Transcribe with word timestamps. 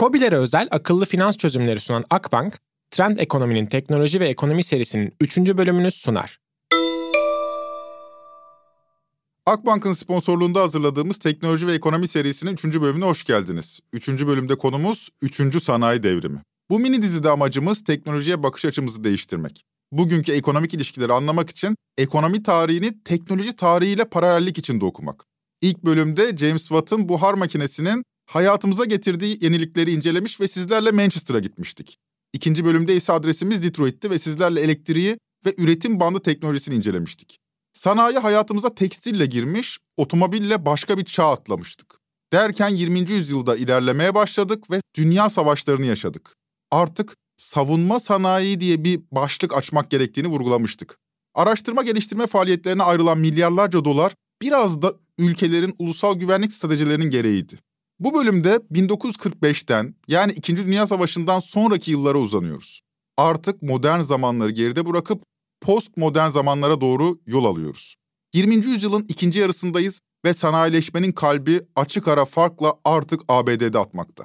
COBİ'lere 0.00 0.36
özel 0.36 0.68
akıllı 0.70 1.06
finans 1.06 1.36
çözümleri 1.36 1.80
sunan 1.80 2.04
Akbank, 2.10 2.58
Trend 2.90 3.18
Ekonomi'nin 3.18 3.66
teknoloji 3.66 4.20
ve 4.20 4.28
ekonomi 4.28 4.64
serisinin 4.64 5.12
3. 5.20 5.38
bölümünü 5.38 5.90
sunar. 5.90 6.38
Akbank'ın 9.46 9.92
sponsorluğunda 9.92 10.60
hazırladığımız 10.60 11.18
teknoloji 11.18 11.66
ve 11.66 11.72
ekonomi 11.72 12.08
serisinin 12.08 12.52
3. 12.52 12.64
bölümüne 12.64 13.04
hoş 13.04 13.24
geldiniz. 13.24 13.80
3. 13.92 14.08
bölümde 14.08 14.58
konumuz 14.58 15.08
3. 15.22 15.62
sanayi 15.62 16.02
devrimi. 16.02 16.38
Bu 16.70 16.78
mini 16.78 17.02
dizide 17.02 17.30
amacımız 17.30 17.84
teknolojiye 17.84 18.42
bakış 18.42 18.64
açımızı 18.64 19.04
değiştirmek. 19.04 19.64
Bugünkü 19.92 20.32
ekonomik 20.32 20.74
ilişkileri 20.74 21.12
anlamak 21.12 21.50
için 21.50 21.76
ekonomi 21.98 22.42
tarihini 22.42 23.02
teknoloji 23.02 23.56
tarihiyle 23.56 24.04
paralellik 24.04 24.58
içinde 24.58 24.84
okumak. 24.84 25.24
İlk 25.62 25.84
bölümde 25.84 26.36
James 26.36 26.68
Watt'ın 26.68 27.08
buhar 27.08 27.34
makinesinin 27.34 28.04
hayatımıza 28.30 28.84
getirdiği 28.84 29.38
yenilikleri 29.44 29.90
incelemiş 29.90 30.40
ve 30.40 30.48
sizlerle 30.48 30.90
Manchester'a 30.90 31.38
gitmiştik. 31.38 31.98
İkinci 32.32 32.64
bölümde 32.64 32.96
ise 32.96 33.12
adresimiz 33.12 33.62
Detroit'ti 33.62 34.10
ve 34.10 34.18
sizlerle 34.18 34.60
elektriği 34.60 35.18
ve 35.46 35.54
üretim 35.58 36.00
bandı 36.00 36.20
teknolojisini 36.20 36.74
incelemiştik. 36.74 37.38
Sanayi 37.72 38.18
hayatımıza 38.18 38.74
tekstille 38.74 39.26
girmiş, 39.26 39.78
otomobille 39.96 40.66
başka 40.66 40.98
bir 40.98 41.04
çağ 41.04 41.30
atlamıştık. 41.30 41.98
Derken 42.32 42.68
20. 42.68 42.98
yüzyılda 42.98 43.56
ilerlemeye 43.56 44.14
başladık 44.14 44.70
ve 44.70 44.80
dünya 44.96 45.30
savaşlarını 45.30 45.86
yaşadık. 45.86 46.34
Artık 46.70 47.16
savunma 47.36 48.00
sanayi 48.00 48.60
diye 48.60 48.84
bir 48.84 49.00
başlık 49.12 49.56
açmak 49.56 49.90
gerektiğini 49.90 50.28
vurgulamıştık. 50.28 50.98
Araştırma 51.34 51.82
geliştirme 51.82 52.26
faaliyetlerine 52.26 52.82
ayrılan 52.82 53.18
milyarlarca 53.18 53.84
dolar 53.84 54.14
biraz 54.42 54.82
da 54.82 54.94
ülkelerin 55.18 55.74
ulusal 55.78 56.14
güvenlik 56.14 56.52
stratejilerinin 56.52 57.10
gereğiydi. 57.10 57.58
Bu 58.00 58.14
bölümde 58.14 58.60
1945'ten 58.72 59.94
yani 60.08 60.32
2. 60.32 60.56
Dünya 60.56 60.86
Savaşı'ndan 60.86 61.40
sonraki 61.40 61.90
yıllara 61.90 62.18
uzanıyoruz. 62.18 62.80
Artık 63.16 63.62
modern 63.62 64.00
zamanları 64.00 64.50
geride 64.50 64.86
bırakıp 64.86 65.22
postmodern 65.60 66.28
zamanlara 66.28 66.80
doğru 66.80 67.18
yol 67.26 67.44
alıyoruz. 67.44 67.94
20. 68.34 68.54
yüzyılın 68.54 69.06
ikinci 69.08 69.38
yarısındayız 69.38 70.00
ve 70.24 70.34
sanayileşmenin 70.34 71.12
kalbi 71.12 71.60
açık 71.76 72.08
ara 72.08 72.24
farkla 72.24 72.74
artık 72.84 73.20
ABD'de 73.28 73.78
atmakta. 73.78 74.24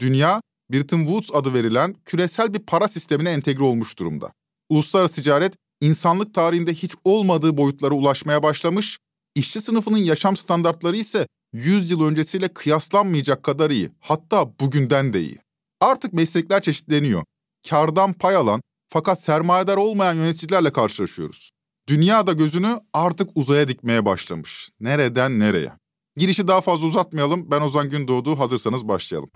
Dünya, 0.00 0.42
Bretton 0.72 0.98
Woods 0.98 1.30
adı 1.32 1.54
verilen 1.54 1.94
küresel 2.04 2.54
bir 2.54 2.58
para 2.58 2.88
sistemine 2.88 3.30
entegre 3.30 3.64
olmuş 3.64 3.98
durumda. 3.98 4.32
Uluslararası 4.70 5.14
ticaret, 5.14 5.54
insanlık 5.80 6.34
tarihinde 6.34 6.74
hiç 6.74 6.92
olmadığı 7.04 7.56
boyutlara 7.56 7.94
ulaşmaya 7.94 8.42
başlamış, 8.42 8.98
işçi 9.34 9.60
sınıfının 9.60 9.98
yaşam 9.98 10.36
standartları 10.36 10.96
ise 10.96 11.26
100 11.52 11.90
yıl 11.90 12.04
öncesiyle 12.04 12.48
kıyaslanmayacak 12.48 13.42
kadar 13.42 13.70
iyi, 13.70 13.90
hatta 14.00 14.58
bugünden 14.60 15.12
de 15.12 15.20
iyi. 15.20 15.38
Artık 15.80 16.12
meslekler 16.12 16.62
çeşitleniyor. 16.62 17.22
Kardan 17.68 18.12
pay 18.12 18.36
alan 18.36 18.62
fakat 18.88 19.22
sermayedar 19.22 19.76
olmayan 19.76 20.14
yöneticilerle 20.14 20.72
karşılaşıyoruz. 20.72 21.50
Dünya 21.88 22.26
da 22.26 22.32
gözünü 22.32 22.78
artık 22.92 23.30
uzaya 23.34 23.68
dikmeye 23.68 24.04
başlamış. 24.04 24.70
Nereden 24.80 25.38
nereye? 25.38 25.72
Girişi 26.16 26.48
daha 26.48 26.60
fazla 26.60 26.86
uzatmayalım. 26.86 27.50
Ben 27.50 27.60
Ozan 27.60 27.90
Gündoğdu. 27.90 28.38
Hazırsanız 28.38 28.88
başlayalım. 28.88 29.30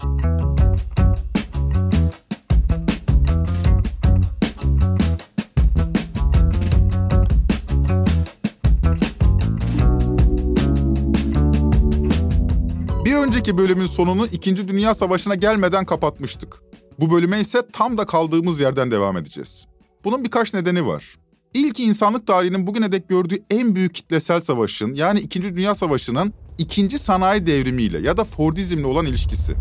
Önceki 13.27 13.59
bölümün 13.59 13.87
sonunu 13.87 14.27
2. 14.27 14.69
Dünya 14.69 14.95
Savaşı'na 14.95 15.35
gelmeden 15.35 15.85
kapatmıştık. 15.85 16.63
Bu 17.01 17.11
bölüme 17.11 17.41
ise 17.41 17.63
tam 17.73 17.99
da 17.99 18.07
kaldığımız 18.07 18.61
yerden 18.61 18.91
devam 18.91 19.17
edeceğiz. 19.17 19.67
Bunun 20.05 20.25
birkaç 20.25 20.55
nedeni 20.55 20.87
var. 20.87 21.15
İlki 21.55 21.85
insanlık 21.85 22.27
tarihinin 22.27 22.67
bugüne 22.67 22.93
dek 22.93 23.09
gördüğü 23.09 23.39
en 23.51 23.75
büyük 23.75 23.95
kitlesel 23.95 24.41
savaşın 24.41 24.95
yani 24.95 25.21
2. 25.21 25.43
Dünya 25.43 25.75
Savaşı'nın 25.75 26.33
ikinci 26.59 26.99
sanayi 26.99 27.47
devrimiyle 27.47 27.99
ya 27.99 28.17
da 28.17 28.25
Fordizmle 28.25 28.87
olan 28.87 29.07
ilişkisi. 29.07 29.55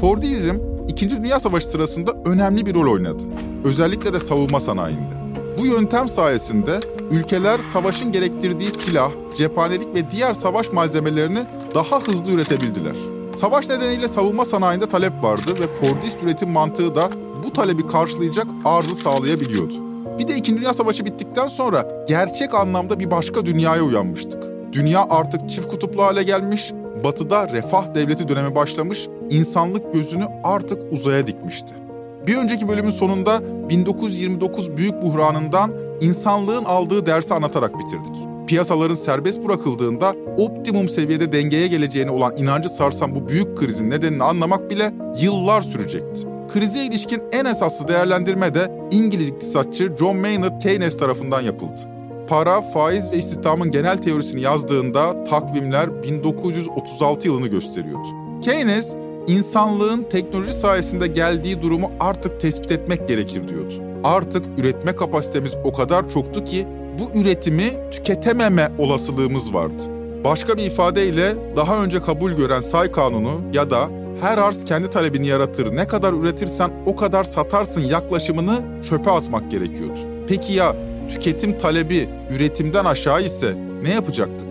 Fordizm, 0.00 0.56
2. 0.88 1.10
Dünya 1.10 1.40
Savaşı 1.40 1.66
sırasında 1.66 2.12
önemli 2.24 2.66
bir 2.66 2.74
rol 2.74 2.92
oynadı. 2.92 3.24
Özellikle 3.64 4.12
de 4.12 4.20
savunma 4.20 4.60
sanayinde. 4.60 5.19
Bu 5.60 5.66
yöntem 5.66 6.08
sayesinde 6.08 6.80
ülkeler 7.10 7.58
savaşın 7.58 8.12
gerektirdiği 8.12 8.70
silah, 8.70 9.10
cephanelik 9.36 9.94
ve 9.94 10.10
diğer 10.10 10.34
savaş 10.34 10.72
malzemelerini 10.72 11.38
daha 11.74 12.00
hızlı 12.00 12.32
üretebildiler. 12.32 12.96
Savaş 13.34 13.68
nedeniyle 13.68 14.08
savunma 14.08 14.44
sanayinde 14.44 14.88
talep 14.88 15.22
vardı 15.22 15.54
ve 15.60 15.66
Fordist 15.66 16.22
üretim 16.22 16.50
mantığı 16.50 16.94
da 16.94 17.10
bu 17.44 17.52
talebi 17.52 17.86
karşılayacak 17.86 18.46
arzı 18.64 18.94
sağlayabiliyordu. 18.94 19.74
Bir 20.18 20.28
de 20.28 20.36
İkinci 20.36 20.60
Dünya 20.60 20.74
Savaşı 20.74 21.04
bittikten 21.04 21.48
sonra 21.48 22.04
gerçek 22.08 22.54
anlamda 22.54 23.00
bir 23.00 23.10
başka 23.10 23.46
dünyaya 23.46 23.82
uyanmıştık. 23.82 24.44
Dünya 24.72 25.06
artık 25.10 25.50
çift 25.50 25.68
kutuplu 25.68 26.02
hale 26.02 26.22
gelmiş, 26.22 26.72
batıda 27.04 27.48
refah 27.48 27.94
devleti 27.94 28.28
dönemi 28.28 28.54
başlamış, 28.54 29.08
insanlık 29.30 29.92
gözünü 29.92 30.24
artık 30.44 30.92
uzaya 30.92 31.26
dikmişti. 31.26 31.79
Bir 32.26 32.36
önceki 32.36 32.68
bölümün 32.68 32.90
sonunda 32.90 33.40
1929 33.68 34.76
büyük 34.76 35.02
buhranından 35.02 35.72
insanlığın 36.00 36.64
aldığı 36.64 37.06
dersi 37.06 37.34
anlatarak 37.34 37.78
bitirdik. 37.78 38.14
Piyasaların 38.46 38.94
serbest 38.94 39.44
bırakıldığında 39.44 40.14
optimum 40.38 40.88
seviyede 40.88 41.32
dengeye 41.32 41.66
geleceğine 41.66 42.10
olan 42.10 42.36
inancı 42.36 42.68
sarsan 42.68 43.14
bu 43.14 43.28
büyük 43.28 43.56
krizin 43.56 43.90
nedenini 43.90 44.22
anlamak 44.22 44.70
bile 44.70 44.92
yıllar 45.20 45.62
sürecekti. 45.62 46.26
Krize 46.48 46.84
ilişkin 46.84 47.22
en 47.32 47.44
esaslı 47.44 47.88
değerlendirme 47.88 48.54
de 48.54 48.72
İngiliz 48.90 49.28
iktisatçı 49.28 49.92
John 49.98 50.16
Maynard 50.16 50.62
Keynes 50.62 50.98
tarafından 50.98 51.40
yapıldı. 51.40 51.80
Para, 52.28 52.62
faiz 52.62 53.12
ve 53.12 53.16
istihdamın 53.16 53.70
genel 53.70 53.98
teorisini 53.98 54.40
yazdığında 54.40 55.24
takvimler 55.24 56.02
1936 56.02 57.28
yılını 57.28 57.46
gösteriyordu. 57.46 58.08
Keynes, 58.42 58.96
insanlığın 59.30 60.02
teknoloji 60.02 60.52
sayesinde 60.52 61.06
geldiği 61.06 61.62
durumu 61.62 61.92
artık 62.00 62.40
tespit 62.40 62.72
etmek 62.72 63.08
gerekir 63.08 63.48
diyordu. 63.48 63.74
Artık 64.04 64.58
üretme 64.58 64.96
kapasitemiz 64.96 65.52
o 65.64 65.72
kadar 65.72 66.08
çoktu 66.08 66.44
ki 66.44 66.66
bu 66.98 67.20
üretimi 67.20 67.90
tüketememe 67.90 68.72
olasılığımız 68.78 69.54
vardı. 69.54 69.82
Başka 70.24 70.56
bir 70.56 70.62
ifadeyle 70.62 71.56
daha 71.56 71.84
önce 71.84 72.02
kabul 72.02 72.32
gören 72.32 72.60
say 72.60 72.92
kanunu 72.92 73.40
ya 73.54 73.70
da 73.70 73.88
her 74.20 74.38
arz 74.38 74.64
kendi 74.64 74.90
talebini 74.90 75.26
yaratır, 75.26 75.76
ne 75.76 75.86
kadar 75.86 76.12
üretirsen 76.12 76.70
o 76.86 76.96
kadar 76.96 77.24
satarsın 77.24 77.80
yaklaşımını 77.80 78.82
çöpe 78.88 79.10
atmak 79.10 79.50
gerekiyordu. 79.50 80.00
Peki 80.28 80.52
ya 80.52 80.76
tüketim 81.08 81.58
talebi 81.58 82.08
üretimden 82.36 82.84
aşağı 82.84 83.22
ise 83.22 83.54
ne 83.82 83.90
yapacaktık? 83.90 84.48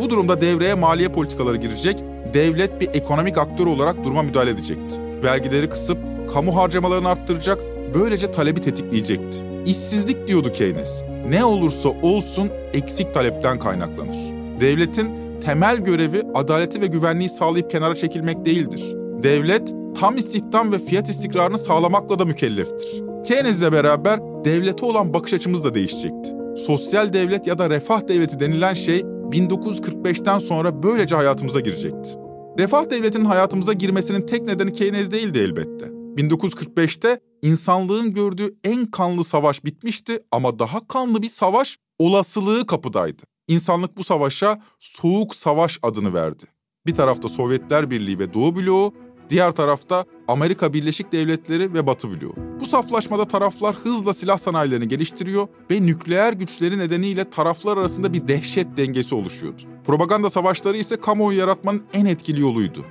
Bu 0.00 0.10
durumda 0.10 0.40
devreye 0.40 0.74
maliye 0.74 1.08
politikaları 1.08 1.56
girecek, 1.56 2.04
devlet 2.34 2.80
bir 2.80 2.88
ekonomik 2.94 3.38
aktör 3.38 3.66
olarak 3.66 4.04
duruma 4.04 4.22
müdahale 4.22 4.50
edecekti. 4.50 5.00
Vergileri 5.24 5.68
kısıp 5.68 5.98
kamu 6.34 6.56
harcamalarını 6.56 7.08
arttıracak, 7.08 7.58
böylece 7.94 8.30
talebi 8.30 8.60
tetikleyecekti. 8.60 9.38
İşsizlik 9.66 10.28
diyordu 10.28 10.52
Keynes. 10.52 11.02
Ne 11.28 11.44
olursa 11.44 11.88
olsun 11.88 12.50
eksik 12.74 13.14
talepten 13.14 13.58
kaynaklanır. 13.58 14.16
Devletin 14.60 15.10
temel 15.44 15.76
görevi 15.76 16.22
adaleti 16.34 16.80
ve 16.80 16.86
güvenliği 16.86 17.28
sağlayıp 17.28 17.70
kenara 17.70 17.94
çekilmek 17.94 18.44
değildir. 18.44 18.82
Devlet 19.22 19.74
tam 20.00 20.16
istihdam 20.16 20.72
ve 20.72 20.78
fiyat 20.78 21.08
istikrarını 21.08 21.58
sağlamakla 21.58 22.18
da 22.18 22.24
mükelleftir. 22.24 23.02
Keynes'le 23.24 23.72
beraber 23.72 24.20
devlete 24.44 24.86
olan 24.86 25.14
bakış 25.14 25.32
açımız 25.32 25.64
da 25.64 25.74
değişecekti. 25.74 26.30
Sosyal 26.66 27.12
devlet 27.12 27.46
ya 27.46 27.58
da 27.58 27.70
refah 27.70 28.08
devleti 28.08 28.40
denilen 28.40 28.74
şey 28.74 29.00
1945'ten 29.00 30.38
sonra 30.38 30.82
böylece 30.82 31.14
hayatımıza 31.14 31.60
girecekti. 31.60 32.21
Refah 32.58 32.90
devletinin 32.90 33.24
hayatımıza 33.24 33.72
girmesinin 33.72 34.26
tek 34.26 34.46
nedeni 34.46 34.72
Keynes 34.72 35.10
değildi 35.10 35.38
elbette. 35.38 35.86
1945'te 35.86 37.20
insanlığın 37.42 38.12
gördüğü 38.12 38.56
en 38.64 38.86
kanlı 38.86 39.24
savaş 39.24 39.64
bitmişti 39.64 40.18
ama 40.30 40.58
daha 40.58 40.86
kanlı 40.88 41.22
bir 41.22 41.28
savaş 41.28 41.78
olasılığı 41.98 42.66
kapıdaydı. 42.66 43.22
İnsanlık 43.48 43.96
bu 43.96 44.04
savaşa 44.04 44.62
Soğuk 44.80 45.34
Savaş 45.34 45.78
adını 45.82 46.14
verdi. 46.14 46.44
Bir 46.86 46.94
tarafta 46.94 47.28
Sovyetler 47.28 47.90
Birliği 47.90 48.18
ve 48.18 48.34
Doğu 48.34 48.56
bloğu, 48.56 48.94
diğer 49.30 49.52
tarafta 49.52 50.04
Amerika 50.28 50.72
Birleşik 50.72 51.12
Devletleri 51.12 51.74
ve 51.74 51.86
Batı 51.86 52.08
bloğu. 52.10 52.34
Bu 52.60 52.66
saflaşmada 52.66 53.24
taraflar 53.24 53.74
hızla 53.74 54.14
silah 54.14 54.38
sanayilerini 54.38 54.88
geliştiriyor 54.88 55.48
ve 55.70 55.82
nükleer 55.82 56.32
güçleri 56.32 56.78
nedeniyle 56.78 57.30
taraflar 57.30 57.76
arasında 57.76 58.12
bir 58.12 58.28
dehşet 58.28 58.76
dengesi 58.76 59.14
oluşuyordu. 59.14 59.62
Propaganda 59.86 60.30
savaşları 60.30 60.76
ise 60.76 60.96
kamuoyu 60.96 61.38
yaratmanın 61.38 61.82
en 61.94 62.04
etkili 62.04 62.40
yoluydu. 62.40 62.84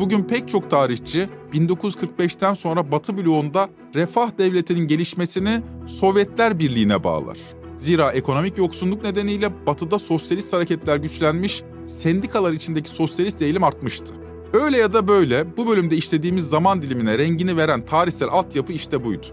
Bugün 0.00 0.22
pek 0.22 0.48
çok 0.48 0.70
tarihçi 0.70 1.28
1945'ten 1.52 2.54
sonra 2.54 2.92
Batı 2.92 3.18
bloğunda 3.18 3.68
refah 3.94 4.38
devletinin 4.38 4.88
gelişmesini 4.88 5.62
Sovyetler 5.86 6.58
Birliği'ne 6.58 7.04
bağlar. 7.04 7.38
Zira 7.76 8.12
ekonomik 8.12 8.58
yoksunluk 8.58 9.04
nedeniyle 9.04 9.66
Batı'da 9.66 9.98
sosyalist 9.98 10.52
hareketler 10.52 10.96
güçlenmiş, 10.96 11.62
sendikalar 11.86 12.52
içindeki 12.52 12.90
sosyalist 12.90 13.42
eğilim 13.42 13.64
artmıştı. 13.64 14.25
Öyle 14.52 14.76
ya 14.76 14.92
da 14.92 15.08
böyle 15.08 15.56
bu 15.56 15.68
bölümde 15.68 15.96
işlediğimiz 15.96 16.48
zaman 16.48 16.82
dilimine 16.82 17.18
rengini 17.18 17.56
veren 17.56 17.86
tarihsel 17.86 18.28
altyapı 18.28 18.72
işte 18.72 19.04
buydu. 19.04 19.26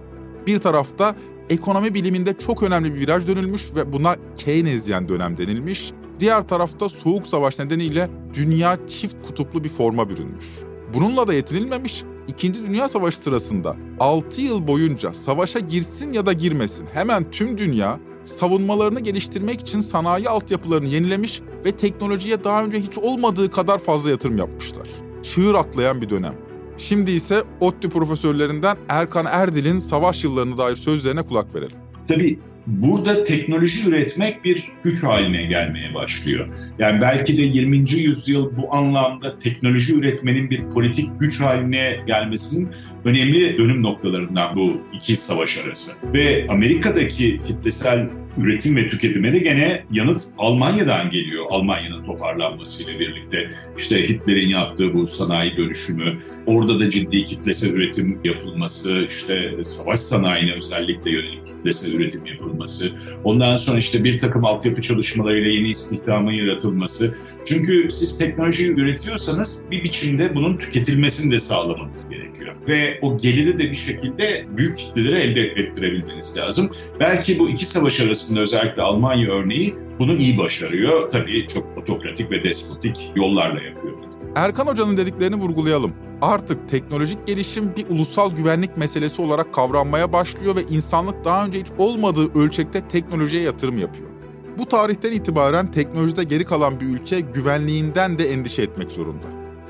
Bir 0.47 0.59
tarafta 0.59 1.15
ekonomi 1.49 1.93
biliminde 1.93 2.37
çok 2.37 2.63
önemli 2.63 2.95
bir 2.95 2.99
viraj 2.99 3.27
dönülmüş 3.27 3.75
ve 3.75 3.93
buna 3.93 4.15
Keynesyen 4.37 5.09
dönem 5.09 5.37
denilmiş. 5.37 5.91
Diğer 6.19 6.47
tarafta 6.47 6.89
Soğuk 6.89 7.27
Savaş 7.27 7.59
nedeniyle 7.59 8.09
dünya 8.33 8.79
çift 8.87 9.15
kutuplu 9.27 9.63
bir 9.63 9.69
forma 9.69 10.09
bürünmüş. 10.09 10.45
Bununla 10.93 11.27
da 11.27 11.33
yetinilmemiş, 11.33 12.03
İkinci 12.27 12.63
Dünya 12.67 12.89
Savaşı 12.89 13.19
sırasında 13.19 13.75
6 13.99 14.41
yıl 14.41 14.67
boyunca 14.67 15.13
savaşa 15.13 15.59
girsin 15.59 16.13
ya 16.13 16.25
da 16.25 16.33
girmesin 16.33 16.85
hemen 16.93 17.31
tüm 17.31 17.57
dünya 17.57 17.99
savunmalarını 18.25 18.99
geliştirmek 18.99 19.61
için 19.61 19.81
sanayi 19.81 20.29
altyapılarını 20.29 20.87
yenilemiş 20.87 21.41
ve 21.65 21.71
teknolojiye 21.71 22.43
daha 22.43 22.63
önce 22.63 22.79
hiç 22.79 22.97
olmadığı 22.97 23.51
kadar 23.51 23.79
fazla 23.79 24.09
yatırım 24.09 24.37
yapmışlar. 24.37 24.87
Çığır 25.23 25.53
atlayan 25.55 26.01
bir 26.01 26.09
dönem. 26.09 26.33
Şimdi 26.77 27.11
ise 27.11 27.43
ODTÜ 27.59 27.89
profesörlerinden 27.89 28.77
Erkan 28.89 29.25
Erdil'in 29.25 29.79
savaş 29.79 30.23
yıllarına 30.23 30.57
dair 30.57 30.75
sözlerine 30.75 31.21
kulak 31.21 31.55
verelim. 31.55 31.77
Tabii 32.07 32.39
burada 32.67 33.23
teknoloji 33.23 33.89
üretmek 33.89 34.45
bir 34.45 34.71
güç 34.83 35.03
haline 35.03 35.45
gelmeye 35.45 35.93
başlıyor. 35.93 36.49
Yani 36.79 37.01
belki 37.01 37.37
de 37.37 37.41
20. 37.41 37.77
yüzyıl 37.77 38.57
bu 38.57 38.75
anlamda 38.75 39.39
teknoloji 39.39 39.95
üretmenin 39.95 40.49
bir 40.49 40.63
politik 40.69 41.19
güç 41.19 41.41
haline 41.41 41.99
gelmesinin 42.07 42.71
önemli 43.05 43.57
dönüm 43.57 43.83
noktalarından 43.83 44.55
bu 44.55 44.81
iki 44.93 45.15
savaş 45.15 45.57
arası. 45.57 45.91
Ve 46.13 46.47
Amerika'daki 46.49 47.39
kitlesel 47.47 48.09
üretim 48.37 48.75
ve 48.75 48.89
tüketime 48.89 49.33
de 49.33 49.39
gene 49.39 49.83
yanıt 49.91 50.21
Almanya'dan 50.37 51.09
geliyor. 51.09 51.45
Almanya'nın 51.49 52.03
toparlanmasıyla 52.03 52.99
birlikte 52.99 53.49
işte 53.77 54.09
Hitler'in 54.09 54.49
yaptığı 54.49 54.93
bu 54.93 55.07
sanayi 55.07 55.57
dönüşümü, 55.57 56.17
orada 56.45 56.79
da 56.79 56.89
ciddi 56.89 57.23
kitlesel 57.23 57.73
üretim 57.73 58.19
yapılması, 58.23 59.05
işte 59.07 59.51
savaş 59.63 59.99
sanayine 59.99 60.53
özellikle 60.53 61.11
yönelik 61.11 61.47
kitlesel 61.47 61.99
üretim 61.99 62.25
yapılması, 62.25 62.85
ondan 63.23 63.55
sonra 63.55 63.77
işte 63.77 64.03
bir 64.03 64.19
takım 64.19 64.45
altyapı 64.45 64.81
çalışmalarıyla 64.81 65.51
yeni 65.51 65.69
istihdamın 65.69 66.31
yaratılması. 66.31 67.17
Çünkü 67.45 67.87
siz 67.91 68.17
teknolojiyi 68.17 68.71
üretiyorsanız 68.71 69.61
bir 69.71 69.83
biçimde 69.83 70.35
bunun 70.35 70.57
tüketilmesini 70.57 71.31
de 71.31 71.39
sağlamanız 71.39 72.09
gerekiyor. 72.09 72.55
Ve 72.67 72.99
o 73.01 73.17
geliri 73.17 73.59
de 73.59 73.71
bir 73.71 73.75
şekilde 73.75 74.45
büyük 74.57 74.77
kitlelere 74.77 75.19
elde 75.19 75.41
ettirebilmeniz 75.41 76.37
lazım. 76.37 76.71
Belki 76.99 77.39
bu 77.39 77.49
iki 77.49 77.65
savaş 77.65 77.99
arasında 78.23 78.41
özellikle 78.41 78.81
Almanya 78.81 79.31
örneği 79.31 79.75
bunu 79.99 80.13
iyi 80.13 80.37
başarıyor. 80.37 81.11
Tabii 81.11 81.47
çok 81.47 81.77
otokratik 81.77 82.31
ve 82.31 82.43
despotik 82.43 83.11
yollarla 83.15 83.63
yapıyor. 83.63 83.93
Erkan 84.35 84.67
Hoca'nın 84.67 84.97
dediklerini 84.97 85.35
vurgulayalım. 85.35 85.93
Artık 86.21 86.69
teknolojik 86.69 87.27
gelişim 87.27 87.75
bir 87.77 87.85
ulusal 87.89 88.35
güvenlik 88.35 88.77
meselesi 88.77 89.21
olarak 89.21 89.53
kavranmaya 89.53 90.13
başlıyor 90.13 90.55
ve 90.55 90.61
insanlık 90.69 91.25
daha 91.25 91.45
önce 91.45 91.59
hiç 91.59 91.67
olmadığı 91.77 92.39
ölçekte 92.39 92.87
teknolojiye 92.87 93.43
yatırım 93.43 93.77
yapıyor. 93.77 94.09
Bu 94.57 94.65
tarihten 94.65 95.11
itibaren 95.11 95.71
teknolojide 95.71 96.23
geri 96.23 96.45
kalan 96.45 96.79
bir 96.79 96.85
ülke 96.85 97.19
güvenliğinden 97.19 98.19
de 98.19 98.29
endişe 98.29 98.61
etmek 98.61 98.91
zorunda. 98.91 99.27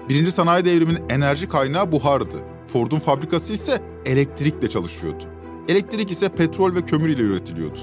Birinci 0.10 0.32
sanayi 0.32 0.66
devriminin 0.66 1.04
enerji 1.10 1.48
kaynağı 1.48 1.92
buhardı. 1.92 2.36
Ford'un 2.68 3.00
fabrikası 3.00 3.54
ise 3.54 3.82
elektrikle 4.06 4.70
çalışıyordu. 4.70 5.24
Elektrik 5.68 6.12
ise 6.12 6.30
petrol 6.30 6.76
ve 6.76 6.82
kömür 6.82 7.10
ile 7.10 7.22
üretiliyordu. 7.22 7.80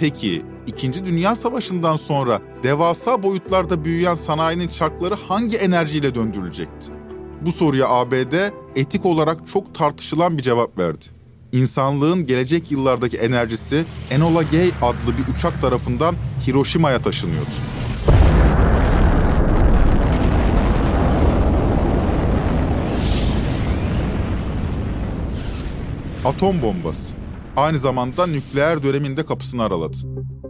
Peki, 0.00 0.42
İkinci 0.66 1.06
Dünya 1.06 1.34
Savaşı'ndan 1.36 1.96
sonra 1.96 2.40
devasa 2.62 3.22
boyutlarda 3.22 3.84
büyüyen 3.84 4.14
sanayinin 4.14 4.68
çarkları 4.68 5.14
hangi 5.14 5.56
enerjiyle 5.56 6.14
döndürülecekti? 6.14 6.92
Bu 7.40 7.52
soruya 7.52 7.88
ABD 7.88 8.34
etik 8.76 9.06
olarak 9.06 9.48
çok 9.52 9.74
tartışılan 9.74 10.38
bir 10.38 10.42
cevap 10.42 10.78
verdi. 10.78 11.04
İnsanlığın 11.52 12.26
gelecek 12.26 12.70
yıllardaki 12.70 13.16
enerjisi 13.16 13.84
Enola 14.10 14.42
Gay 14.42 14.72
adlı 14.82 15.18
bir 15.18 15.34
uçak 15.34 15.62
tarafından 15.62 16.14
Hiroşima'ya 16.46 17.02
taşınıyordu. 17.02 17.50
Atom 26.24 26.62
bombası. 26.62 27.19
Aynı 27.56 27.78
zamanda 27.78 28.26
nükleer 28.26 28.82
döneminde 28.82 29.24
kapısını 29.24 29.62
araladı. 29.62 29.96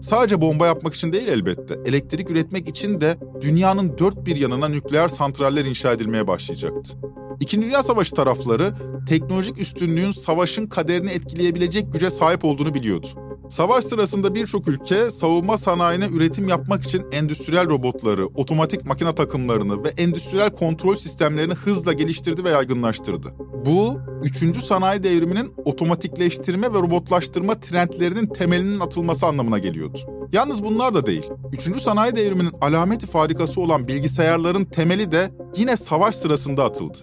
Sadece 0.03 0.41
bomba 0.41 0.67
yapmak 0.67 0.95
için 0.95 1.13
değil 1.13 1.29
elbette. 1.29 1.79
Elektrik 1.87 2.31
üretmek 2.31 2.69
için 2.69 3.01
de 3.01 3.19
dünyanın 3.41 3.99
dört 3.99 4.27
bir 4.27 4.37
yanına 4.37 4.69
nükleer 4.69 5.09
santraller 5.09 5.65
inşa 5.65 5.93
edilmeye 5.93 6.27
başlayacaktı. 6.27 6.99
İkinci 7.41 7.67
Dünya 7.67 7.83
Savaşı 7.83 8.15
tarafları 8.15 8.75
teknolojik 9.09 9.61
üstünlüğün 9.61 10.13
savaşın 10.13 10.67
kaderini 10.67 11.11
etkileyebilecek 11.11 11.93
güce 11.93 12.11
sahip 12.11 12.45
olduğunu 12.45 12.75
biliyordu. 12.75 13.07
Savaş 13.51 13.85
sırasında 13.85 14.35
birçok 14.35 14.69
ülke 14.69 15.11
savunma 15.11 15.59
sanayine 15.59 16.07
üretim 16.07 16.49
yapmak 16.49 16.85
için 16.85 17.07
endüstriyel 17.13 17.71
robotları, 17.71 18.27
otomatik 18.27 18.87
makine 18.87 19.15
takımlarını 19.15 19.85
ve 19.85 19.89
endüstriyel 19.89 20.51
kontrol 20.51 20.97
sistemlerini 20.97 21.55
hızla 21.55 21.93
geliştirdi 21.93 22.45
ve 22.45 22.51
yaygınlaştırdı. 22.51 23.29
Bu, 23.67 24.01
3. 24.25 24.65
sanayi 24.65 25.05
devriminin 25.05 25.55
otomatikleştirme 25.65 26.75
ve 26.75 26.79
robotlaştırma 26.79 27.61
trendlerinin 27.61 28.27
temelinin 28.27 28.81
atılması 28.81 29.27
anlamına 29.27 29.59
geliyordu. 29.59 29.99
Yalnız 30.33 30.65
bunlar 30.65 30.95
da 30.95 31.07
değil. 31.07 31.31
3. 31.69 31.83
sanayi 31.83 32.17
devriminin 32.17 32.53
alameti 32.61 33.07
farikası 33.07 33.61
olan 33.61 33.89
bilgisayarların 33.89 34.65
temeli 34.65 35.13
de 35.13 35.31
yine 35.57 35.77
savaş 35.77 36.15
sırasında 36.15 36.65
atıldı. 36.65 36.99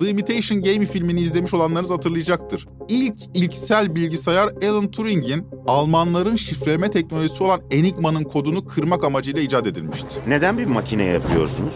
The 0.00 0.10
Imitation 0.10 0.62
Game 0.62 0.86
filmini 0.86 1.20
izlemiş 1.20 1.54
olanlarınız 1.54 1.90
hatırlayacaktır. 1.90 2.68
İlk 2.88 3.18
ilksel 3.34 3.94
bilgisayar 3.94 4.48
Alan 4.68 4.90
Turing'in 4.90 5.46
Almanların 5.66 6.36
şifreleme 6.36 6.90
teknolojisi 6.90 7.44
olan 7.44 7.60
Enigma'nın 7.70 8.22
kodunu 8.24 8.66
kırmak 8.66 9.04
amacıyla 9.04 9.42
icat 9.42 9.66
edilmişti. 9.66 10.20
Neden 10.28 10.58
bir 10.58 10.66
makine 10.66 11.04
yapıyorsunuz? 11.04 11.74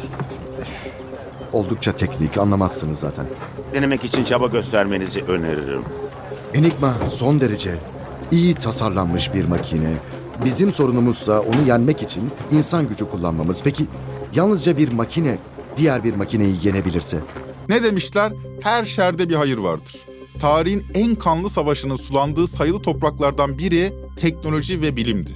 Oldukça 1.53 1.93
teknik, 1.95 2.39
anlamazsınız 2.39 2.99
zaten. 2.99 3.27
Denemek 3.75 4.05
için 4.05 4.25
çaba 4.25 4.47
göstermenizi 4.47 5.21
öneririm. 5.21 5.83
Enigma 6.55 6.97
son 7.13 7.41
derece 7.41 7.75
iyi 8.31 8.55
tasarlanmış 8.55 9.35
bir 9.35 9.45
makine. 9.45 9.93
Bizim 10.45 10.73
sorunumuzsa 10.73 11.41
onu 11.41 11.69
yenmek 11.69 12.03
için 12.03 12.31
insan 12.51 12.89
gücü 12.89 13.11
kullanmamız. 13.11 13.63
Peki 13.65 13.87
yalnızca 14.35 14.77
bir 14.77 14.93
makine 14.93 15.39
diğer 15.77 16.05
bir 16.05 16.15
makineyi 16.15 16.55
yenebilirse? 16.63 17.19
Ne 17.69 17.83
demişler? 17.83 18.33
Her 18.61 18.85
şerde 18.85 19.29
bir 19.29 19.35
hayır 19.35 19.59
vardır. 19.59 19.97
Tarihin 20.41 20.85
en 20.95 21.15
kanlı 21.15 21.51
savaşının 21.51 21.97
sulandığı 21.97 22.49
sayılı 22.49 22.83
topraklardan 22.83 23.59
biri 23.59 23.93
teknoloji 24.17 24.83
ve 24.83 24.97
bilimdi. 24.97 25.31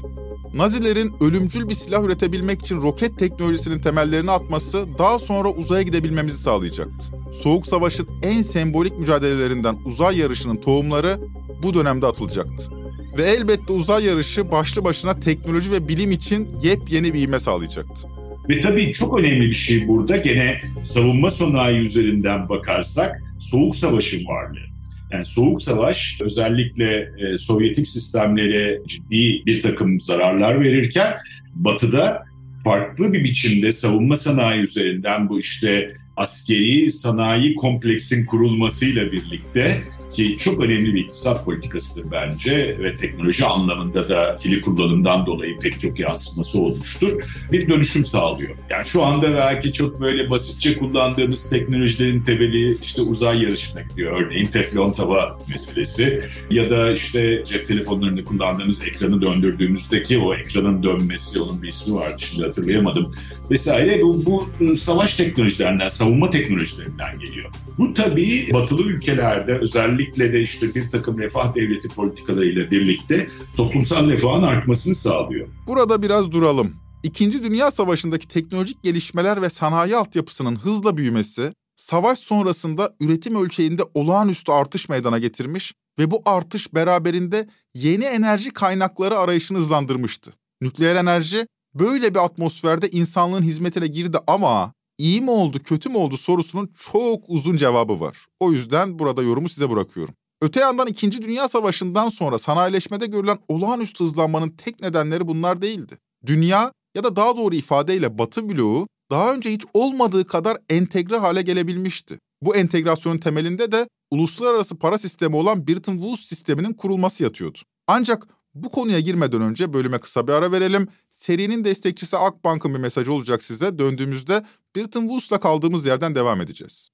Nazilerin 0.54 1.12
ölümcül 1.20 1.68
bir 1.68 1.75
silah 1.75 2.04
üretebilmek 2.04 2.61
için 2.61 2.82
roket 2.82 3.18
teknolojisinin 3.18 3.80
temellerini 3.80 4.30
atması 4.30 4.87
daha 4.99 5.18
sonra 5.18 5.49
uzaya 5.49 5.82
gidebilmemizi 5.82 6.38
sağlayacaktı. 6.38 7.06
Soğuk 7.42 7.66
Savaş'ın 7.66 8.08
en 8.23 8.42
sembolik 8.42 8.99
mücadelelerinden 8.99 9.76
uzay 9.85 10.18
yarışının 10.18 10.56
tohumları 10.56 11.20
bu 11.62 11.75
dönemde 11.75 12.06
atılacaktı. 12.06 12.70
Ve 13.18 13.23
elbette 13.23 13.73
uzay 13.73 14.04
yarışı 14.04 14.52
başlı 14.52 14.85
başına 14.85 15.20
teknoloji 15.20 15.73
ve 15.73 15.88
bilim 15.88 16.11
için 16.11 16.49
yepyeni 16.62 17.14
bir 17.14 17.23
ivme 17.23 17.38
sağlayacaktı. 17.38 18.18
Ve 18.49 18.61
tabii 18.61 18.93
çok 18.93 19.19
önemli 19.19 19.47
bir 19.47 19.52
şey 19.52 19.88
burada 19.88 20.17
gene 20.17 20.61
savunma 20.83 21.31
sanayi 21.31 21.78
üzerinden 21.78 22.49
bakarsak 22.49 23.23
Soğuk 23.40 23.76
Savaş'ın 23.76 24.26
varlığı. 24.26 24.69
Yani 25.12 25.25
Soğuk 25.25 25.62
Savaş 25.62 26.19
özellikle 26.21 27.09
e, 27.19 27.38
Sovyetik 27.38 27.88
sistemlere 27.88 28.78
ciddi 28.87 29.47
bir 29.47 29.62
takım 29.62 30.00
zararlar 30.00 30.61
verirken 30.61 31.14
Batı'da 31.55 32.25
farklı 32.64 33.12
bir 33.12 33.25
biçimde 33.25 33.73
savunma 33.73 34.17
sanayi 34.17 34.61
üzerinden 34.61 35.28
bu 35.28 35.38
işte 35.38 35.97
askeri 36.17 36.90
sanayi 36.90 37.55
kompleksin 37.55 38.26
kurulmasıyla 38.26 39.12
birlikte 39.12 39.83
ki 40.12 40.37
çok 40.38 40.62
önemli 40.62 40.95
bir 40.95 41.05
iktisat 41.05 41.45
politikasıdır 41.45 42.11
bence 42.12 42.79
ve 42.79 42.97
teknoloji 42.97 43.47
anlamında 43.47 44.09
da 44.09 44.37
kili 44.43 44.61
kullanımdan 44.61 45.27
dolayı 45.27 45.59
pek 45.59 45.81
çok 45.81 46.00
yansıması 46.00 46.61
olmuştur. 46.61 47.12
Bir 47.53 47.71
dönüşüm 47.71 48.05
sağlıyor. 48.05 48.50
Yani 48.71 48.85
şu 48.85 49.05
anda 49.05 49.35
belki 49.35 49.73
çok 49.73 50.00
böyle 50.00 50.31
basitçe 50.31 50.79
kullandığımız 50.79 51.50
teknolojilerin 51.50 52.21
temeli 52.21 52.79
işte 52.83 53.03
uzay 53.03 53.43
yarışına 53.43 53.83
gidiyor. 53.83 54.23
Örneğin 54.23 54.47
teflon 54.47 54.93
tava 54.93 55.38
meselesi 55.49 56.23
ya 56.50 56.71
da 56.71 56.93
işte 56.93 57.43
cep 57.45 57.69
telefonlarında 57.69 58.25
kullandığımız 58.25 58.83
ekranı 58.83 59.23
döndürdüğümüzdeki 59.23 60.19
o 60.19 60.35
ekranın 60.35 60.83
dönmesi, 60.83 61.41
onun 61.41 61.62
bir 61.62 61.69
ismi 61.69 61.95
vardı 61.95 62.17
şimdi 62.19 62.47
hatırlayamadım 62.47 63.15
vesaire. 63.50 64.03
Bu, 64.03 64.50
bu 64.61 64.77
savaş 64.77 65.15
teknolojilerinden, 65.15 65.88
savunma 65.88 66.31
teknolojilerinden 66.31 67.19
geliyor. 67.19 67.50
Bu 67.79 67.95
tabii 67.95 68.49
batılı 68.53 68.83
ülkelerde 68.83 69.53
özellikle 69.53 69.98
de 69.99 70.40
işte 70.40 70.75
bir 70.75 70.90
takım 70.90 71.19
refah 71.19 71.55
devleti 71.55 71.88
politikalarıyla 71.88 72.71
birlikte 72.71 73.28
toplumsal 73.57 74.09
refahın 74.09 74.43
artmasını 74.43 74.95
sağlıyor. 74.95 75.49
Burada 75.67 76.02
biraz 76.02 76.33
duralım. 76.33 76.73
İkinci 77.02 77.43
Dünya 77.43 77.71
Savaşı'ndaki 77.71 78.28
teknolojik 78.28 78.83
gelişmeler 78.83 79.43
ve 79.43 79.50
sanayi 79.50 79.97
altyapısının 79.97 80.57
hızla 80.57 80.97
büyümesi, 80.97 81.52
savaş 81.76 82.19
sonrasında 82.19 82.95
üretim 83.00 83.37
ölçeğinde 83.37 83.83
olağanüstü 83.95 84.52
artış 84.52 84.88
meydana 84.88 85.19
getirmiş 85.19 85.75
ve 85.99 86.11
bu 86.11 86.23
artış 86.26 86.75
beraberinde 86.75 87.49
yeni 87.75 88.05
enerji 88.05 88.50
kaynakları 88.50 89.19
arayışını 89.19 89.59
hızlandırmıştı. 89.59 90.33
Nükleer 90.61 90.97
enerji 90.97 91.47
böyle 91.75 92.14
bir 92.14 92.25
atmosferde 92.25 92.88
insanlığın 92.88 93.43
hizmetine 93.43 93.87
girdi 93.87 94.19
ama 94.26 94.73
iyi 94.99 95.21
mi 95.21 95.31
oldu, 95.31 95.59
kötü 95.59 95.88
mü 95.88 95.97
oldu 95.97 96.17
sorusunun 96.17 96.71
çok 96.78 97.25
uzun 97.28 97.57
cevabı 97.57 98.00
var. 98.00 98.26
O 98.40 98.52
yüzden 98.52 98.99
burada 98.99 99.23
yorumu 99.23 99.49
size 99.49 99.71
bırakıyorum. 99.71 100.14
Öte 100.43 100.61
yandan 100.61 100.87
2. 100.87 101.23
Dünya 101.23 101.49
Savaşı'ndan 101.49 102.09
sonra 102.09 102.38
sanayileşmede 102.38 103.07
görülen 103.07 103.38
olağanüstü 103.49 104.05
hızlanmanın 104.05 104.50
tek 104.50 104.81
nedenleri 104.81 105.28
bunlar 105.28 105.62
değildi. 105.62 105.99
Dünya 106.26 106.73
ya 106.95 107.05
da 107.05 107.17
daha 107.17 107.37
doğru 107.37 107.55
ifadeyle 107.55 108.19
Batı 108.19 108.49
bloğu 108.49 108.88
daha 109.11 109.35
önce 109.35 109.52
hiç 109.52 109.64
olmadığı 109.75 110.26
kadar 110.26 110.57
entegre 110.69 111.17
hale 111.17 111.43
gelebilmişti. 111.43 112.19
Bu 112.43 112.57
entegrasyonun 112.57 113.19
temelinde 113.19 113.73
de 113.73 113.88
uluslararası 114.11 114.76
para 114.76 114.99
sistemi 114.99 115.37
olan 115.37 115.67
Bretton 115.67 115.95
Woods 115.95 116.21
sisteminin 116.21 116.73
kurulması 116.73 117.23
yatıyordu. 117.23 117.59
Ancak 117.87 118.26
bu 118.55 118.71
konuya 118.71 119.00
girmeden 119.00 119.43
önce 119.43 119.73
bölüme 119.73 119.99
kısa 119.99 120.26
bir 120.26 120.33
ara 120.33 120.52
verelim. 120.52 120.88
Serinin 121.11 121.64
destekçisi 121.64 122.17
Akbank'ın 122.17 122.75
bir 122.75 122.78
mesajı 122.78 123.12
olacak 123.12 123.43
size. 123.43 123.78
Döndüğümüzde 123.78 124.45
Bretton 124.78 125.00
Woods'la 125.00 125.40
kaldığımız 125.40 125.87
yerden 125.87 126.14
devam 126.14 126.40
edeceğiz. 126.40 126.90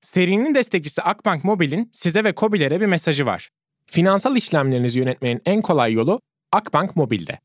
Serinin 0.00 0.54
destekçisi 0.54 1.02
Akbank 1.02 1.44
Mobil'in 1.44 1.88
size 1.92 2.24
ve 2.24 2.34
COBİ'lere 2.36 2.80
bir 2.80 2.86
mesajı 2.86 3.26
var. 3.26 3.50
Finansal 3.86 4.36
işlemlerinizi 4.36 4.98
yönetmenin 4.98 5.42
en 5.46 5.62
kolay 5.62 5.92
yolu 5.92 6.20
Akbank 6.52 6.96
Mobil'de. 6.96 7.38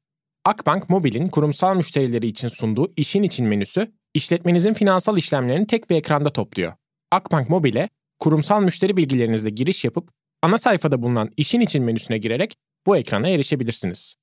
Akbank 0.46 0.90
Mobil'in 0.90 1.30
kurumsal 1.30 1.76
müşterileri 1.76 2.28
için 2.28 2.48
sunduğu 2.48 2.94
işin 2.98 3.24
için 3.24 3.48
menüsü, 3.48 3.92
işletmenizin 4.14 4.74
finansal 4.74 5.18
işlemlerini 5.18 5.68
tek 5.68 5.90
bir 5.90 5.96
ekranda 5.96 6.34
topluyor. 6.34 6.74
Akbank 7.12 7.50
Mobil'e 7.50 7.90
kurumsal 8.20 8.62
müşteri 8.62 8.98
bilgilerinizle 8.98 9.50
giriş 9.50 9.86
yapıp 9.86 10.10
ana 10.42 10.58
sayfada 10.58 11.02
bulunan 11.02 11.30
işin 11.38 11.62
için 11.62 11.84
menüsüne 11.84 12.18
girerek 12.18 12.56
bu 12.86 12.98
ekrana 12.98 13.30
erişebilirsiniz. 13.30 14.16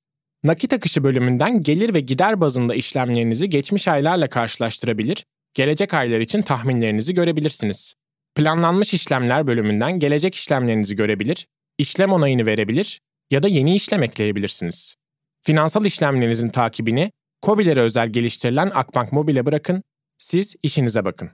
Nakit 0.43 0.73
akışı 0.73 1.03
bölümünden 1.03 1.63
gelir 1.63 1.93
ve 1.93 1.99
gider 1.99 2.41
bazında 2.41 2.75
işlemlerinizi 2.75 3.49
geçmiş 3.49 3.87
aylarla 3.87 4.29
karşılaştırabilir, 4.29 5.25
gelecek 5.53 5.93
aylar 5.93 6.19
için 6.19 6.41
tahminlerinizi 6.41 7.13
görebilirsiniz. 7.13 7.95
Planlanmış 8.35 8.93
işlemler 8.93 9.47
bölümünden 9.47 9.99
gelecek 9.99 10.35
işlemlerinizi 10.35 10.95
görebilir, 10.95 11.47
işlem 11.77 12.11
onayını 12.11 12.45
verebilir 12.45 13.01
ya 13.31 13.43
da 13.43 13.47
yeni 13.47 13.75
işlem 13.75 14.03
ekleyebilirsiniz. 14.03 14.95
Finansal 15.41 15.85
işlemlerinizin 15.85 16.49
takibini 16.49 17.11
COBİ'lere 17.45 17.81
özel 17.81 18.09
geliştirilen 18.09 18.71
Akbank 18.73 19.11
Mobil'e 19.11 19.45
bırakın, 19.45 19.83
siz 20.17 20.55
işinize 20.63 21.05
bakın. 21.05 21.29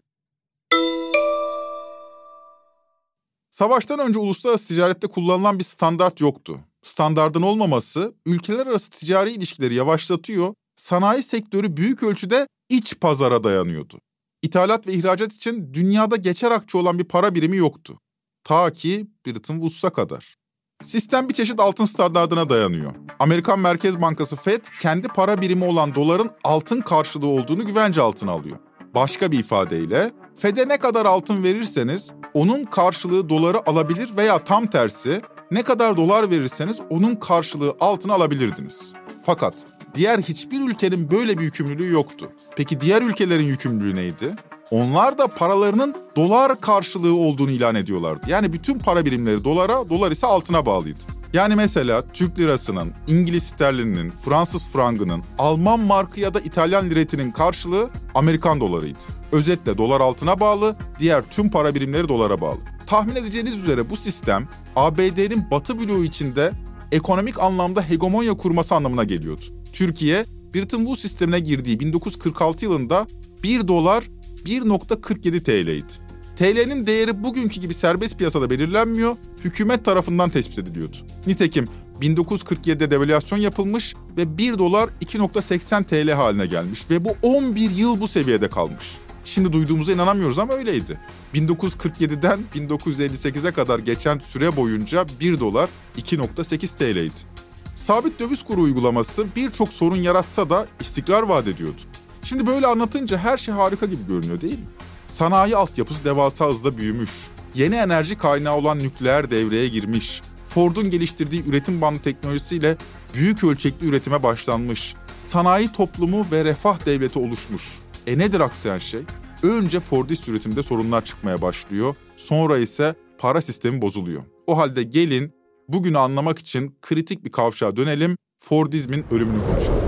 Savaştan 3.49 3.99
önce 3.99 4.19
uluslararası 4.19 4.67
ticarette 4.67 5.07
kullanılan 5.07 5.59
bir 5.59 5.63
standart 5.63 6.21
yoktu. 6.21 6.59
Standardın 6.87 7.41
olmaması 7.41 8.13
ülkeler 8.25 8.67
arası 8.67 8.89
ticari 8.89 9.31
ilişkileri 9.31 9.73
yavaşlatıyor, 9.73 10.53
sanayi 10.75 11.23
sektörü 11.23 11.77
büyük 11.77 12.03
ölçüde 12.03 12.47
iç 12.69 12.99
pazara 12.99 13.43
dayanıyordu. 13.43 13.99
İthalat 14.41 14.87
ve 14.87 14.93
ihracat 14.93 15.33
için 15.33 15.73
dünyada 15.73 16.15
geçer 16.15 16.51
akçe 16.51 16.77
olan 16.77 16.99
bir 16.99 17.03
para 17.03 17.35
birimi 17.35 17.57
yoktu. 17.57 17.99
Ta 18.43 18.73
ki 18.73 19.07
Bretton 19.25 19.55
Woods'a 19.55 19.89
kadar. 19.89 20.35
Sistem 20.83 21.29
bir 21.29 21.33
çeşit 21.33 21.59
altın 21.59 21.85
standartına 21.85 22.49
dayanıyor. 22.49 22.95
Amerikan 23.19 23.59
Merkez 23.59 24.01
Bankası 24.01 24.35
Fed 24.35 24.65
kendi 24.81 25.07
para 25.07 25.41
birimi 25.41 25.63
olan 25.63 25.95
doların 25.95 26.31
altın 26.43 26.81
karşılığı 26.81 27.27
olduğunu 27.27 27.65
güvence 27.65 28.01
altına 28.01 28.31
alıyor. 28.31 28.57
Başka 28.95 29.31
bir 29.31 29.39
ifadeyle 29.39 30.11
Fed'e 30.35 30.67
ne 30.67 30.77
kadar 30.77 31.05
altın 31.05 31.43
verirseniz 31.43 32.13
onun 32.33 32.65
karşılığı 32.65 33.29
doları 33.29 33.69
alabilir 33.69 34.17
veya 34.17 34.43
tam 34.43 34.67
tersi 34.67 35.21
ne 35.51 35.63
kadar 35.63 35.97
dolar 35.97 36.29
verirseniz 36.29 36.77
onun 36.89 37.15
karşılığı 37.15 37.75
altın 37.79 38.09
alabilirdiniz. 38.09 38.93
Fakat 39.25 39.53
diğer 39.95 40.19
hiçbir 40.19 40.69
ülkenin 40.69 41.11
böyle 41.11 41.37
bir 41.37 41.43
yükümlülüğü 41.43 41.91
yoktu. 41.91 42.31
Peki 42.55 42.81
diğer 42.81 43.01
ülkelerin 43.01 43.45
yükümlülüğü 43.45 43.95
neydi? 43.95 44.35
Onlar 44.71 45.17
da 45.17 45.27
paralarının 45.27 45.95
dolar 46.15 46.61
karşılığı 46.61 47.15
olduğunu 47.15 47.51
ilan 47.51 47.75
ediyorlardı. 47.75 48.29
Yani 48.29 48.53
bütün 48.53 48.79
para 48.79 49.05
birimleri 49.05 49.43
dolara, 49.43 49.89
dolar 49.89 50.11
ise 50.11 50.27
altına 50.27 50.65
bağlıydı. 50.65 50.99
Yani 51.33 51.55
mesela 51.55 52.03
Türk 52.13 52.39
lirasının, 52.39 52.93
İngiliz 53.07 53.43
sterlininin, 53.43 54.11
Fransız 54.11 54.65
frangının, 54.65 55.23
Alman 55.37 55.79
markı 55.79 56.19
ya 56.19 56.33
da 56.33 56.39
İtalyan 56.39 56.89
liretinin 56.89 57.31
karşılığı 57.31 57.89
Amerikan 58.15 58.59
dolarıydı. 58.59 58.99
Özetle 59.31 59.77
dolar 59.77 60.01
altına 60.01 60.39
bağlı, 60.39 60.75
diğer 60.99 61.23
tüm 61.29 61.51
para 61.51 61.75
birimleri 61.75 62.09
dolara 62.09 62.41
bağlı. 62.41 62.59
Tahmin 62.87 63.15
edeceğiniz 63.15 63.57
üzere 63.57 63.89
bu 63.89 63.95
sistem 63.95 64.47
ABD'nin 64.75 65.51
batı 65.51 65.79
bloğu 65.79 66.03
içinde 66.03 66.51
ekonomik 66.91 67.39
anlamda 67.39 67.81
hegemonya 67.81 68.33
kurması 68.33 68.75
anlamına 68.75 69.03
geliyordu. 69.03 69.41
Türkiye, 69.73 70.25
Bretton 70.55 70.77
Woods 70.77 71.01
sistemine 71.01 71.39
girdiği 71.39 71.79
1946 71.79 72.65
yılında 72.65 73.07
1 73.43 73.67
dolar 73.67 74.03
1.47 74.45 75.43
TL'ydi. 75.43 76.07
TL'nin 76.35 76.87
değeri 76.87 77.23
bugünkü 77.23 77.61
gibi 77.61 77.73
serbest 77.73 78.17
piyasada 78.17 78.49
belirlenmiyor, 78.49 79.17
hükümet 79.43 79.85
tarafından 79.85 80.29
tespit 80.29 80.59
ediliyordu. 80.59 80.97
Nitekim 81.27 81.67
1947'de 82.01 82.91
devalüasyon 82.91 83.39
yapılmış 83.39 83.95
ve 84.17 84.37
1 84.37 84.57
dolar 84.57 84.89
2.80 85.01 85.83
TL 85.83 86.11
haline 86.11 86.45
gelmiş 86.45 86.89
ve 86.89 87.05
bu 87.05 87.09
11 87.21 87.71
yıl 87.71 87.99
bu 87.99 88.07
seviyede 88.07 88.49
kalmış. 88.49 88.85
Şimdi 89.27 89.53
duyduğumuza 89.53 89.91
inanamıyoruz 89.91 90.39
ama 90.39 90.53
öyleydi. 90.53 90.99
1947'den 91.33 92.39
1958'e 92.55 93.51
kadar 93.51 93.79
geçen 93.79 94.19
süre 94.19 94.55
boyunca 94.55 95.05
1 95.19 95.39
dolar 95.39 95.69
2.8 95.97 96.77
TL'ydi. 96.77 97.37
Sabit 97.75 98.19
döviz 98.19 98.43
kuru 98.43 98.61
uygulaması 98.61 99.25
birçok 99.35 99.73
sorun 99.73 99.95
yaratsa 99.95 100.49
da 100.49 100.67
istikrar 100.79 101.23
vaat 101.23 101.47
ediyordu. 101.47 101.81
Şimdi 102.23 102.47
böyle 102.47 102.67
anlatınca 102.67 103.17
her 103.17 103.37
şey 103.37 103.53
harika 103.53 103.85
gibi 103.85 104.07
görünüyor 104.07 104.41
değil 104.41 104.59
mi? 104.59 104.65
Sanayi 105.11 105.55
altyapısı 105.55 106.05
devasa 106.05 106.47
hızla 106.47 106.77
büyümüş. 106.77 107.11
Yeni 107.55 107.75
enerji 107.75 108.17
kaynağı 108.17 108.55
olan 108.55 108.79
nükleer 108.79 109.31
devreye 109.31 109.67
girmiş. 109.67 110.21
Ford'un 110.45 110.89
geliştirdiği 110.89 111.49
üretim 111.49 111.81
bandı 111.81 111.99
teknolojisiyle 111.99 112.77
büyük 113.13 113.43
ölçekli 113.43 113.87
üretime 113.87 114.23
başlanmış. 114.23 114.95
Sanayi 115.17 115.71
toplumu 115.71 116.27
ve 116.31 116.45
refah 116.45 116.85
devleti 116.85 117.19
oluşmuş. 117.19 117.63
E 118.07 118.17
nedir 118.17 118.39
aksayan 118.39 118.79
şey? 118.79 119.01
Önce 119.43 119.79
Fordist 119.79 120.27
üretimde 120.27 120.63
sorunlar 120.63 121.05
çıkmaya 121.05 121.41
başlıyor. 121.41 121.95
Sonra 122.17 122.57
ise 122.57 122.95
para 123.17 123.41
sistemi 123.41 123.81
bozuluyor. 123.81 124.23
O 124.47 124.57
halde 124.57 124.83
gelin 124.83 125.33
bugünü 125.67 125.97
anlamak 125.97 126.39
için 126.39 126.77
kritik 126.81 127.23
bir 127.25 127.31
kavşağa 127.31 127.75
dönelim. 127.75 128.17
Fordizmin 128.37 129.05
ölümünü 129.11 129.39
konuşalım. 129.51 129.81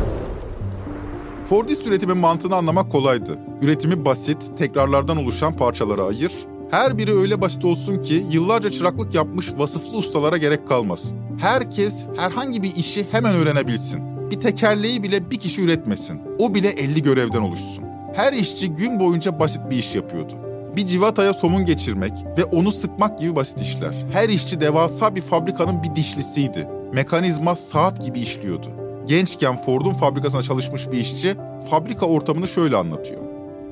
Fordist 1.50 1.88
üretimin 1.88 2.18
mantığını 2.18 2.56
anlamak 2.56 2.92
kolaydı. 2.92 3.40
Üretimi 3.62 4.06
basit, 4.06 4.58
tekrarlardan 4.58 5.18
oluşan 5.18 5.58
parçalara 5.58 6.04
ayır. 6.04 6.32
Her 6.72 6.98
biri 6.98 7.14
öyle 7.14 7.42
basit 7.42 7.66
olsun 7.66 7.96
ki 7.96 8.26
yıllarca 8.32 8.70
çıraklık 8.70 9.16
yapmış 9.16 9.48
vasıflı 9.58 9.98
ustalara 9.98 10.38
gerek 10.38 10.68
kalmasın. 10.68 11.18
Herkes 11.42 12.06
herhangi 12.18 12.64
bir 12.64 12.76
işi 12.76 13.08
hemen 13.12 13.36
öğrenebilsin. 13.36 14.30
Bir 14.32 14.40
tekerleği 14.40 15.04
bile 15.04 15.32
bir 15.32 15.40
kişi 15.40 15.64
üretmesin. 15.64 16.22
O 16.40 16.56
bile 16.56 16.68
50 16.70 17.04
görevden 17.04 17.42
oluşsun. 17.42 17.89
Her 18.14 18.34
işçi 18.34 18.74
gün 18.74 19.00
boyunca 19.00 19.40
basit 19.40 19.62
bir 19.70 19.78
iş 19.78 19.96
yapıyordu. 19.96 20.34
Bir 20.76 20.86
civataya 20.86 21.34
somun 21.34 21.66
geçirmek 21.66 22.14
ve 22.38 22.44
onu 22.44 22.72
sıkmak 22.72 23.20
gibi 23.20 23.36
basit 23.36 23.62
işler. 23.62 23.96
Her 24.12 24.30
işçi 24.30 24.62
devasa 24.62 25.16
bir 25.16 25.22
fabrikanın 25.22 25.84
bir 25.84 25.96
dişlisiydi. 25.96 26.68
Mekanizma 26.94 27.56
saat 27.56 28.06
gibi 28.06 28.20
işliyordu. 28.20 28.68
Gençken 29.08 29.56
Ford'un 29.56 29.94
fabrikasına 29.94 30.42
çalışmış 30.42 30.92
bir 30.92 30.98
işçi 30.98 31.36
fabrika 31.70 32.06
ortamını 32.06 32.48
şöyle 32.48 32.76
anlatıyor. 32.76 33.22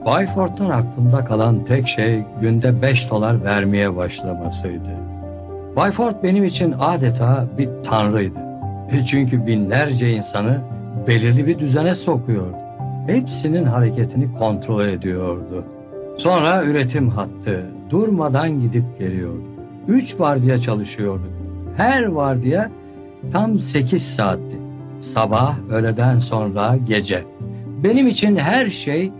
Bay 0.05 0.27
Ford'dan 0.27 0.69
aklımda 0.69 1.25
kalan 1.25 1.65
tek 1.65 1.87
şey 1.87 2.23
günde 2.41 2.81
5 2.81 3.09
dolar 3.09 3.43
vermeye 3.43 3.95
başlamasıydı. 3.95 4.89
Bay 5.75 5.91
Ford 5.91 6.13
benim 6.23 6.43
için 6.45 6.75
adeta 6.79 7.47
bir 7.57 7.69
tanrıydı. 7.83 8.39
E 8.91 9.05
çünkü 9.05 9.47
binlerce 9.47 10.11
insanı 10.11 10.61
belirli 11.07 11.47
bir 11.47 11.59
düzene 11.59 11.95
sokuyordu. 11.95 12.66
Hepsinin 13.07 13.63
hareketini 13.63 14.33
kontrol 14.33 14.85
ediyordu. 14.87 15.65
Sonra 16.17 16.63
üretim 16.63 17.09
hattı 17.09 17.65
durmadan 17.89 18.61
gidip 18.61 18.99
geliyordu. 18.99 19.43
Üç 19.87 20.19
vardiya 20.19 20.61
çalışıyorduk. 20.61 21.31
Her 21.77 22.03
vardiya 22.03 22.71
tam 23.31 23.59
8 23.59 24.15
saatti. 24.15 24.57
Sabah, 24.99 25.55
öğleden 25.69 26.19
sonra, 26.19 26.77
gece. 26.87 27.23
Benim 27.83 28.07
için 28.07 28.35
her 28.35 28.69
şey 28.69 29.11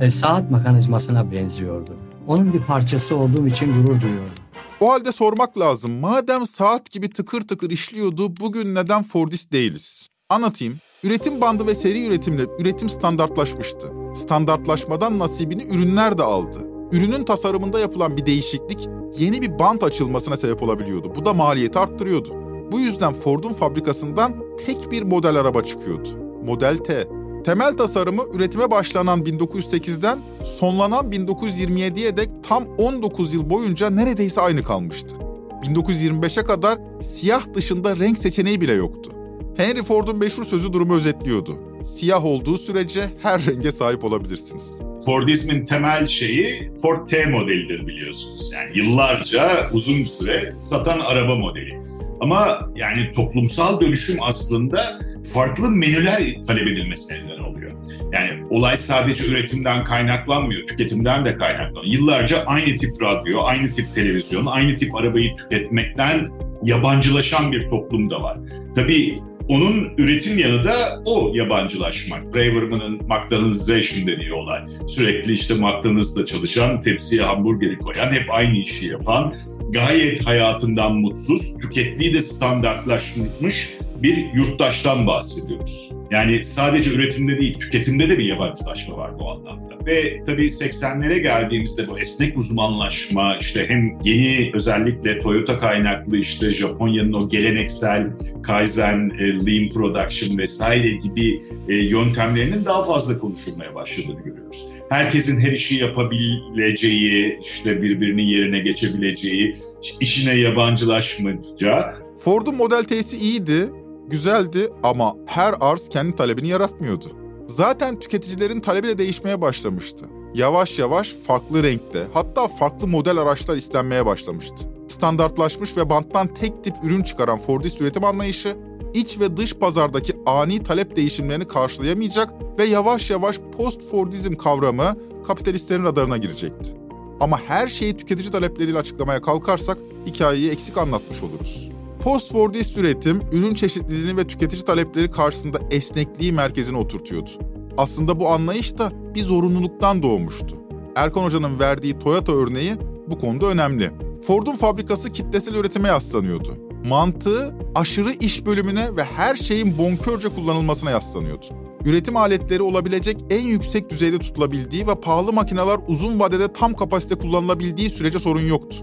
e, 0.00 0.10
saat 0.10 0.50
mekanizmasına 0.50 1.32
benziyordu. 1.32 1.90
Onun 2.26 2.52
bir 2.52 2.60
parçası 2.60 3.16
olduğum 3.16 3.46
için 3.46 3.72
gurur 3.72 4.00
duyuyorum. 4.00 4.32
O 4.80 4.92
halde 4.92 5.12
sormak 5.12 5.58
lazım. 5.58 6.00
Madem 6.00 6.46
saat 6.46 6.90
gibi 6.90 7.10
tıkır 7.10 7.40
tıkır 7.40 7.70
işliyordu, 7.70 8.36
bugün 8.40 8.74
neden 8.74 9.02
Fordist 9.02 9.52
değiliz? 9.52 10.08
Anlatayım. 10.28 10.78
Üretim 11.04 11.40
bandı 11.40 11.66
ve 11.66 11.74
seri 11.74 12.06
üretimle 12.06 12.42
üretim 12.58 12.88
standartlaşmıştı. 12.90 13.92
Standartlaşmadan 14.14 15.18
nasibini 15.18 15.62
ürünler 15.64 16.18
de 16.18 16.22
aldı. 16.22 16.58
Ürünün 16.92 17.24
tasarımında 17.24 17.80
yapılan 17.80 18.16
bir 18.16 18.26
değişiklik 18.26 18.88
yeni 19.18 19.42
bir 19.42 19.58
bant 19.58 19.82
açılmasına 19.82 20.36
sebep 20.36 20.62
olabiliyordu. 20.62 21.12
Bu 21.16 21.24
da 21.24 21.32
maliyeti 21.32 21.78
arttırıyordu. 21.78 22.34
Bu 22.72 22.80
yüzden 22.80 23.12
Ford'un 23.12 23.52
fabrikasından 23.52 24.34
tek 24.66 24.90
bir 24.90 25.02
model 25.02 25.36
araba 25.36 25.62
çıkıyordu. 25.62 26.08
Model 26.46 26.76
T. 26.76 27.08
Temel 27.44 27.76
tasarımı 27.76 28.22
üretime 28.32 28.70
başlanan 28.70 29.20
1908'den 29.22 30.18
sonlanan 30.44 31.10
1927'ye 31.10 32.16
dek 32.16 32.30
tam 32.42 32.64
19 32.78 33.34
yıl 33.34 33.50
boyunca 33.50 33.90
neredeyse 33.90 34.40
aynı 34.40 34.62
kalmıştı. 34.62 35.16
1925'e 35.62 36.44
kadar 36.44 36.78
siyah 37.02 37.54
dışında 37.54 37.96
renk 37.96 38.18
seçeneği 38.18 38.60
bile 38.60 38.72
yoktu. 38.72 39.10
Henry 39.56 39.82
Ford'un 39.82 40.18
meşhur 40.18 40.44
sözü 40.44 40.72
durumu 40.72 40.94
özetliyordu. 40.94 41.58
Siyah 41.84 42.24
olduğu 42.24 42.58
sürece 42.58 43.04
her 43.22 43.46
renge 43.46 43.72
sahip 43.72 44.04
olabilirsiniz. 44.04 44.78
Fordizmin 45.06 45.66
temel 45.66 46.06
şeyi 46.06 46.72
Ford 46.82 47.08
T 47.08 47.26
modelidir 47.26 47.86
biliyorsunuz. 47.86 48.50
Yani 48.52 48.78
yıllarca 48.78 49.70
uzun 49.72 50.04
süre 50.04 50.54
satan 50.58 51.00
araba 51.00 51.36
modeli. 51.36 51.80
Ama 52.20 52.70
yani 52.76 53.12
toplumsal 53.16 53.80
dönüşüm 53.80 54.16
aslında 54.22 54.98
farklı 55.34 55.70
menüler 55.70 56.44
talep 56.46 56.68
edilmesine 56.68 57.16
neden 57.26 57.42
oluyor. 57.42 57.70
Yani 58.12 58.44
olay 58.50 58.76
sadece 58.76 59.26
üretimden 59.26 59.84
kaynaklanmıyor, 59.84 60.66
tüketimden 60.66 61.24
de 61.24 61.36
kaynaklanıyor. 61.36 61.94
Yıllarca 61.94 62.44
aynı 62.46 62.76
tip 62.76 63.02
radyo, 63.02 63.42
aynı 63.42 63.72
tip 63.72 63.94
televizyon, 63.94 64.46
aynı 64.46 64.76
tip 64.76 64.94
arabayı 64.94 65.36
tüketmekten 65.36 66.30
yabancılaşan 66.62 67.52
bir 67.52 67.68
toplum 67.68 68.10
da 68.10 68.22
var. 68.22 68.38
Tabii 68.74 69.22
onun 69.48 69.92
üretim 69.98 70.38
yanı 70.38 70.64
da 70.64 71.02
o 71.06 71.32
yabancılaşmak. 71.34 72.34
Braverman'ın 72.34 72.94
McDonald'sization 72.94 74.06
dediği 74.06 74.32
olay. 74.32 74.60
Sürekli 74.88 75.32
işte 75.32 75.54
McDonald's'da 75.54 76.26
çalışan, 76.26 76.80
tepsiye 76.80 77.22
hamburgeri 77.22 77.78
koyan, 77.78 78.12
hep 78.12 78.30
aynı 78.30 78.56
işi 78.56 78.86
yapan, 78.86 79.34
gayet 79.70 80.26
hayatından 80.26 80.94
mutsuz, 80.94 81.54
tükettiği 81.58 82.14
de 82.14 82.22
standartlaşmış 82.22 83.70
bir 84.04 84.32
yurttaştan 84.34 85.06
bahsediyoruz. 85.06 85.90
Yani 86.10 86.44
sadece 86.44 86.94
üretimde 86.94 87.38
değil, 87.38 87.58
tüketimde 87.58 88.08
de 88.08 88.18
bir 88.18 88.24
yabancılaşma 88.24 88.96
var 88.96 89.18
bu 89.18 89.30
anlamda. 89.30 89.74
Ve 89.86 90.22
tabii 90.26 90.46
80'lere 90.46 91.18
geldiğimizde 91.18 91.88
bu 91.88 91.98
esnek 91.98 92.38
uzmanlaşma, 92.38 93.36
işte 93.40 93.68
hem 93.68 93.98
yeni 94.04 94.50
özellikle 94.54 95.20
Toyota 95.20 95.58
kaynaklı 95.58 96.16
işte 96.16 96.50
Japonya'nın 96.50 97.12
o 97.12 97.28
geleneksel 97.28 98.06
Kaizen, 98.42 99.12
e, 99.18 99.24
Lean 99.24 99.68
Production 99.68 100.38
vesaire 100.38 100.90
gibi 100.90 101.42
e, 101.68 101.74
yöntemlerinin 101.74 102.64
daha 102.64 102.84
fazla 102.84 103.18
konuşulmaya 103.18 103.74
başladığını 103.74 104.22
görüyoruz. 104.24 104.64
Herkesin 104.90 105.40
her 105.40 105.52
işi 105.52 105.74
yapabileceği, 105.74 107.38
işte 107.42 107.82
birbirinin 107.82 108.26
yerine 108.26 108.58
geçebileceği, 108.58 109.56
işine 110.00 110.34
yabancılaşmayacağı. 110.34 111.94
Ford'un 112.18 112.54
Model 112.54 112.84
T'si 112.84 113.16
iyiydi 113.16 113.70
güzeldi 114.08 114.68
ama 114.82 115.16
her 115.26 115.54
arz 115.60 115.88
kendi 115.88 116.16
talebini 116.16 116.48
yaratmıyordu. 116.48 117.06
Zaten 117.48 118.00
tüketicilerin 118.00 118.60
talebi 118.60 118.88
de 118.88 118.98
değişmeye 118.98 119.40
başlamıştı. 119.40 120.06
Yavaş 120.34 120.78
yavaş 120.78 121.12
farklı 121.12 121.62
renkte, 121.62 122.06
hatta 122.14 122.48
farklı 122.48 122.86
model 122.86 123.18
araçlar 123.18 123.56
istenmeye 123.56 124.06
başlamıştı. 124.06 124.68
Standartlaşmış 124.88 125.76
ve 125.76 125.90
banttan 125.90 126.34
tek 126.34 126.64
tip 126.64 126.74
ürün 126.82 127.02
çıkaran 127.02 127.38
Fordist 127.38 127.80
üretim 127.80 128.04
anlayışı, 128.04 128.56
iç 128.94 129.20
ve 129.20 129.36
dış 129.36 129.54
pazardaki 129.54 130.12
ani 130.26 130.62
talep 130.62 130.96
değişimlerini 130.96 131.48
karşılayamayacak 131.48 132.30
ve 132.58 132.64
yavaş 132.64 133.10
yavaş 133.10 133.38
post-Fordizm 133.56 134.34
kavramı 134.34 134.96
kapitalistlerin 135.26 135.84
radarına 135.84 136.16
girecekti. 136.16 136.74
Ama 137.20 137.40
her 137.46 137.68
şeyi 137.68 137.96
tüketici 137.96 138.30
talepleriyle 138.30 138.78
açıklamaya 138.78 139.22
kalkarsak 139.22 139.78
hikayeyi 140.06 140.50
eksik 140.50 140.78
anlatmış 140.78 141.22
oluruz. 141.22 141.73
Post-Fordist 142.04 142.78
üretim, 142.78 143.22
ürün 143.32 143.54
çeşitliliğini 143.54 144.16
ve 144.16 144.26
tüketici 144.26 144.64
talepleri 144.64 145.10
karşısında 145.10 145.58
esnekliği 145.70 146.32
merkezine 146.32 146.78
oturtuyordu. 146.78 147.30
Aslında 147.76 148.20
bu 148.20 148.28
anlayış 148.28 148.78
da 148.78 148.92
bir 149.14 149.22
zorunluluktan 149.22 150.02
doğmuştu. 150.02 150.56
Erkan 150.96 151.22
Hoca'nın 151.22 151.60
verdiği 151.60 151.98
Toyota 151.98 152.32
örneği 152.32 152.74
bu 153.08 153.18
konuda 153.18 153.46
önemli. 153.46 153.90
Ford'un 154.26 154.52
fabrikası 154.52 155.12
kitlesel 155.12 155.54
üretime 155.54 155.88
yaslanıyordu. 155.88 156.56
Mantığı 156.88 157.54
aşırı 157.74 158.12
iş 158.20 158.46
bölümüne 158.46 158.96
ve 158.96 159.04
her 159.04 159.36
şeyin 159.36 159.78
bonkörce 159.78 160.28
kullanılmasına 160.28 160.90
yaslanıyordu. 160.90 161.46
Üretim 161.84 162.16
aletleri 162.16 162.62
olabilecek 162.62 163.16
en 163.30 163.42
yüksek 163.42 163.90
düzeyde 163.90 164.18
tutulabildiği 164.18 164.86
ve 164.86 164.94
pahalı 164.94 165.32
makineler 165.32 165.78
uzun 165.88 166.20
vadede 166.20 166.52
tam 166.52 166.74
kapasite 166.74 167.14
kullanılabildiği 167.14 167.90
sürece 167.90 168.20
sorun 168.20 168.46
yoktu. 168.48 168.76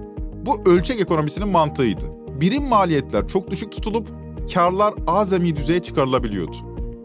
Bu 0.46 0.70
ölçek 0.70 1.00
ekonomisinin 1.00 1.50
mantığıydı 1.50 2.21
birim 2.42 2.68
maliyetler 2.68 3.28
çok 3.28 3.52
düşük 3.52 3.72
tutulup 3.72 4.10
karlar 4.54 4.94
azami 5.08 5.56
düzeye 5.56 5.84
çıkarılabiliyordu. 5.84 6.56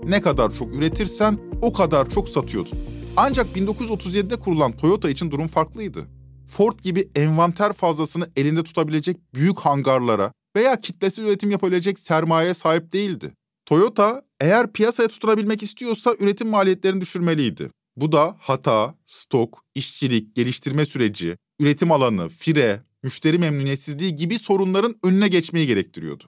Ne 0.05 0.23
kadar 0.23 0.55
çok 0.55 0.75
üretirsen 0.75 1.39
o 1.63 1.73
kadar 1.73 2.11
çok 2.11 2.29
satıyordun. 2.29 2.79
Ancak 3.17 3.57
1937'de 3.57 4.37
kurulan 4.37 4.73
Toyota 4.73 5.11
için 5.11 5.31
durum 5.31 5.49
farklıydı. 5.49 6.09
Ford 6.47 6.79
gibi 6.79 7.09
envanter 7.15 7.73
fazlasını 7.73 8.27
elinde 8.37 8.63
tutabilecek 8.63 9.17
büyük 9.35 9.59
hangarlara 9.59 10.33
veya 10.57 10.81
kitlesel 10.81 11.25
üretim 11.25 11.51
yapabilecek 11.51 11.99
sermayeye 11.99 12.55
sahip 12.55 12.93
değildi. 12.93 13.33
Toyota 13.67 14.23
eğer 14.41 14.73
piyasaya 14.73 15.09
tutunabilmek 15.09 15.63
istiyorsa 15.63 16.15
üretim 16.21 16.49
maliyetlerini 16.49 17.01
düşürmeliydi. 17.01 17.71
Bu 17.97 18.13
da 18.13 18.37
hata, 18.39 18.95
stok, 19.07 19.65
işçilik, 19.75 20.37
geliştirme 20.37 20.87
süreci, 20.87 21.37
üretim 21.61 21.93
alanı, 21.93 22.29
fire, 22.29 22.83
müşteri 23.07 23.39
memnuniyetsizliği 23.39 24.17
gibi 24.17 24.39
sorunların 24.39 24.95
önüne 25.05 25.29
geçmeyi 25.29 25.67
gerektiriyordu. 25.67 26.25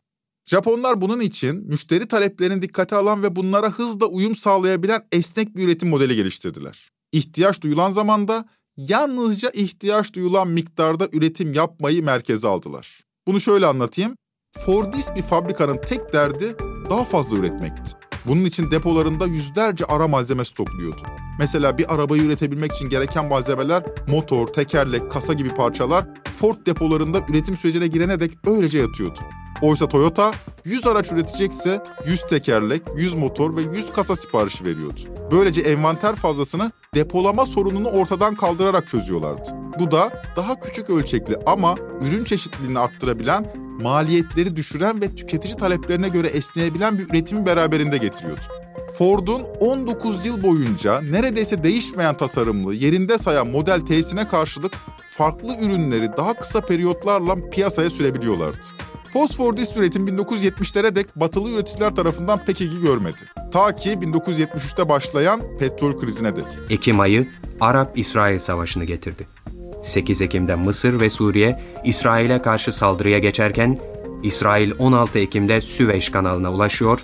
Japonlar 0.47 1.01
bunun 1.01 1.21
için 1.21 1.57
müşteri 1.57 2.09
taleplerini 2.09 2.63
dikkate 2.63 2.97
alan 2.97 3.23
ve 3.23 3.37
bunlara 3.37 3.71
hızla 3.71 4.07
uyum 4.07 4.37
sağlayabilen 4.37 5.03
esnek 5.13 5.57
bir 5.57 5.65
üretim 5.65 5.89
modeli 5.89 6.17
geliştirdiler. 6.17 6.91
İhtiyaç 7.13 7.63
duyulan 7.63 7.91
zamanda 7.91 8.49
yalnızca 8.77 9.51
ihtiyaç 9.51 10.15
duyulan 10.15 10.49
miktarda 10.49 11.09
üretim 11.13 11.53
yapmayı 11.53 12.03
merkeze 12.05 12.49
aldılar. 12.49 13.01
Bunu 13.27 13.41
şöyle 13.41 13.67
anlatayım. 13.67 14.17
Fordist 14.59 15.17
bir 15.17 15.23
fabrikanın 15.23 15.81
tek 15.89 16.13
derdi 16.13 16.57
daha 16.91 17.05
fazla 17.05 17.37
üretmekti. 17.37 17.98
Bunun 18.27 18.45
için 18.45 18.71
depolarında 18.71 19.27
yüzlerce 19.27 19.85
ara 19.85 20.09
malzeme 20.09 20.45
stokluyordu. 20.45 21.03
Mesela 21.39 21.79
bir 21.79 21.95
arabayı 21.95 22.23
üretebilmek 22.23 22.73
için 22.73 22.89
gereken 22.89 23.25
malzemeler 23.25 23.83
motor, 24.09 24.47
tekerlek, 24.47 25.11
kasa 25.11 25.33
gibi 25.33 25.55
parçalar 25.55 26.05
Ford 26.41 26.67
depolarında 26.67 27.21
üretim 27.29 27.57
sürecine 27.57 27.87
girene 27.87 28.21
dek 28.21 28.39
öylece 28.47 28.79
yatıyordu. 28.79 29.19
Oysa 29.63 29.89
Toyota 29.89 30.33
100 30.65 30.87
araç 30.87 31.13
üretecekse 31.13 31.85
100 32.07 32.21
tekerlek, 32.31 32.83
100 32.97 33.15
motor 33.15 33.57
ve 33.57 33.61
100 33.77 33.93
kasa 33.93 34.17
siparişi 34.17 34.65
veriyordu. 34.65 35.01
Böylece 35.33 35.61
envanter 35.61 36.15
fazlasını 36.15 36.71
depolama 36.95 37.47
sorununu 37.47 37.89
ortadan 37.89 38.35
kaldırarak 38.35 38.89
çözüyorlardı. 38.89 39.51
Bu 39.79 39.91
da 39.91 40.23
daha 40.37 40.61
küçük 40.61 40.91
ölçekli 40.91 41.37
ama 41.47 41.77
ürün 42.01 42.25
çeşitliliğini 42.25 42.79
arttırabilen, 42.79 43.68
maliyetleri 43.79 44.57
düşüren 44.57 45.01
ve 45.01 45.15
tüketici 45.15 45.55
taleplerine 45.55 46.09
göre 46.09 46.27
esneyebilen 46.27 46.99
bir 46.99 47.11
üretimi 47.11 47.47
beraberinde 47.47 47.99
getiriyordu. 47.99 48.41
Ford'un 48.99 49.43
19 49.61 50.27
yıl 50.27 50.43
boyunca 50.43 51.01
neredeyse 51.01 51.63
değişmeyen 51.63 52.17
tasarımlı, 52.17 52.75
yerinde 52.75 53.19
sayan 53.19 53.49
Model 53.49 53.81
T'sine 53.81 54.29
karşılık 54.29 54.73
farklı 55.17 55.57
ürünleri 55.61 56.09
daha 56.17 56.35
kısa 56.35 56.61
periyotlarla 56.61 57.51
piyasaya 57.51 57.91
sürebiliyorlardı. 57.91 58.59
Post-Fordist 59.13 59.77
üretim 59.77 60.09
1970'lere 60.09 60.95
dek 60.97 61.17
batılı 61.17 61.51
üreticiler 61.51 61.95
tarafından 61.95 62.45
pek 62.45 62.61
ilgi 62.61 62.81
görmedi. 62.83 63.23
Ta 63.53 63.75
ki 63.75 63.91
1973'te 63.91 64.89
başlayan 64.89 65.41
petrol 65.59 66.01
krizine 66.01 66.37
dek. 66.37 66.45
Ekim 66.71 67.01
ayı 67.01 67.27
Arap-İsrail 67.61 68.39
Savaşı'nı 68.39 68.85
getirdi. 68.85 69.27
8 69.83 70.23
Ekim'de 70.23 70.55
Mısır 70.55 71.01
ve 71.01 71.11
Suriye 71.11 71.61
İsrail'e 71.85 72.43
karşı 72.43 72.73
saldırıya 72.73 73.19
geçerken 73.19 73.79
İsrail 74.23 74.73
16 74.79 75.19
Ekim'de 75.19 75.61
Süveyş 75.61 76.09
kanalına 76.09 76.53
ulaşıyor 76.53 77.01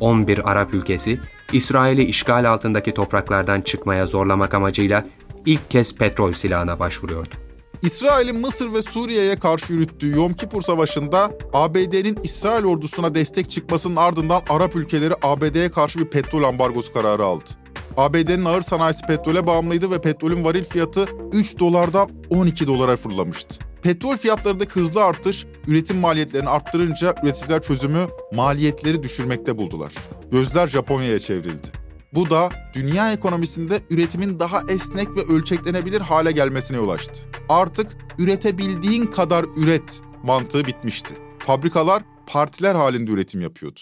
11 0.00 0.50
Arap 0.50 0.74
ülkesi, 0.74 1.20
İsrail'i 1.52 2.04
işgal 2.04 2.50
altındaki 2.50 2.94
topraklardan 2.94 3.60
çıkmaya 3.60 4.06
zorlamak 4.06 4.54
amacıyla 4.54 5.06
ilk 5.46 5.70
kez 5.70 5.94
petrol 5.94 6.32
silahına 6.32 6.78
başvuruyordu. 6.78 7.34
İsrail'in 7.82 8.40
Mısır 8.40 8.72
ve 8.72 8.82
Suriye'ye 8.82 9.36
karşı 9.36 9.72
yürüttüğü 9.72 10.10
Yom 10.16 10.32
Kipur 10.32 10.62
Savaşı'nda 10.62 11.30
ABD'nin 11.52 12.18
İsrail 12.22 12.64
ordusuna 12.64 13.14
destek 13.14 13.50
çıkmasının 13.50 13.96
ardından 13.96 14.42
Arap 14.48 14.76
ülkeleri 14.76 15.14
ABD'ye 15.22 15.70
karşı 15.70 15.98
bir 15.98 16.10
petrol 16.10 16.42
ambargosu 16.42 16.92
kararı 16.92 17.24
aldı. 17.24 17.50
ABD'nin 17.96 18.44
ağır 18.44 18.62
sanayisi 18.62 19.06
petrole 19.06 19.46
bağımlıydı 19.46 19.90
ve 19.90 20.00
petrolün 20.00 20.44
varil 20.44 20.64
fiyatı 20.64 21.06
3 21.32 21.58
dolardan 21.58 22.08
12 22.30 22.66
dolara 22.66 22.96
fırlamıştı. 22.96 23.64
Petrol 23.82 24.16
fiyatlarındaki 24.16 24.70
hızlı 24.70 25.04
artış 25.04 25.46
üretim 25.66 25.98
maliyetlerini 25.98 26.48
arttırınca 26.48 27.14
üreticiler 27.22 27.62
çözümü 27.62 28.06
maliyetleri 28.34 29.02
düşürmekte 29.02 29.56
buldular. 29.58 29.92
Gözler 30.30 30.68
Japonya'ya 30.68 31.18
çevrildi. 31.18 31.68
Bu 32.14 32.30
da 32.30 32.50
dünya 32.74 33.12
ekonomisinde 33.12 33.80
üretimin 33.90 34.40
daha 34.40 34.60
esnek 34.68 35.08
ve 35.16 35.20
ölçeklenebilir 35.32 36.00
hale 36.00 36.32
gelmesine 36.32 36.76
yol 36.76 36.88
açtı. 36.88 37.22
Artık 37.48 37.96
üretebildiğin 38.18 39.06
kadar 39.06 39.46
üret 39.56 40.00
mantığı 40.22 40.64
bitmişti. 40.66 41.14
Fabrikalar 41.38 42.02
partiler 42.26 42.74
halinde 42.74 43.10
üretim 43.10 43.40
yapıyordu. 43.40 43.80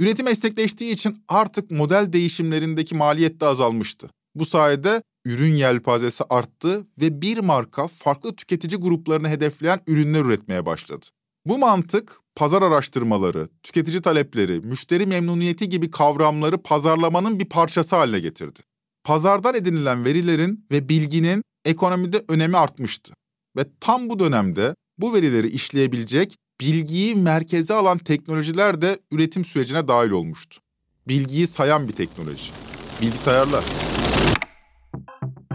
Üretim 0.00 0.28
esnekleştiği 0.28 0.92
için 0.92 1.24
artık 1.28 1.70
model 1.70 2.12
değişimlerindeki 2.12 2.94
maliyet 2.94 3.40
de 3.40 3.46
azalmıştı. 3.46 4.10
Bu 4.34 4.46
sayede 4.46 5.02
ürün 5.24 5.54
yelpazesi 5.54 6.24
arttı 6.30 6.86
ve 7.00 7.22
bir 7.22 7.38
marka 7.38 7.88
farklı 7.88 8.36
tüketici 8.36 8.80
gruplarını 8.80 9.28
hedefleyen 9.28 9.80
ürünler 9.86 10.20
üretmeye 10.20 10.66
başladı. 10.66 11.06
Bu 11.46 11.58
mantık 11.58 12.18
pazar 12.34 12.62
araştırmaları, 12.62 13.48
tüketici 13.62 14.02
talepleri, 14.02 14.60
müşteri 14.60 15.06
memnuniyeti 15.06 15.68
gibi 15.68 15.90
kavramları 15.90 16.62
pazarlamanın 16.62 17.40
bir 17.40 17.48
parçası 17.48 17.96
haline 17.96 18.20
getirdi. 18.20 18.60
Pazardan 19.04 19.54
edinilen 19.54 20.04
verilerin 20.04 20.66
ve 20.70 20.88
bilginin 20.88 21.42
ekonomide 21.64 22.24
önemi 22.28 22.56
artmıştı. 22.56 23.14
Ve 23.56 23.64
tam 23.80 24.08
bu 24.08 24.18
dönemde 24.18 24.74
bu 24.98 25.14
verileri 25.14 25.48
işleyebilecek, 25.48 26.36
bilgiyi 26.60 27.16
merkeze 27.16 27.74
alan 27.74 27.98
teknolojiler 27.98 28.82
de 28.82 28.98
üretim 29.10 29.44
sürecine 29.44 29.88
dahil 29.88 30.10
olmuştu. 30.10 30.60
Bilgiyi 31.08 31.46
sayan 31.46 31.88
bir 31.88 31.92
teknoloji. 31.92 32.52
Bilgisayarlar. 33.02 33.64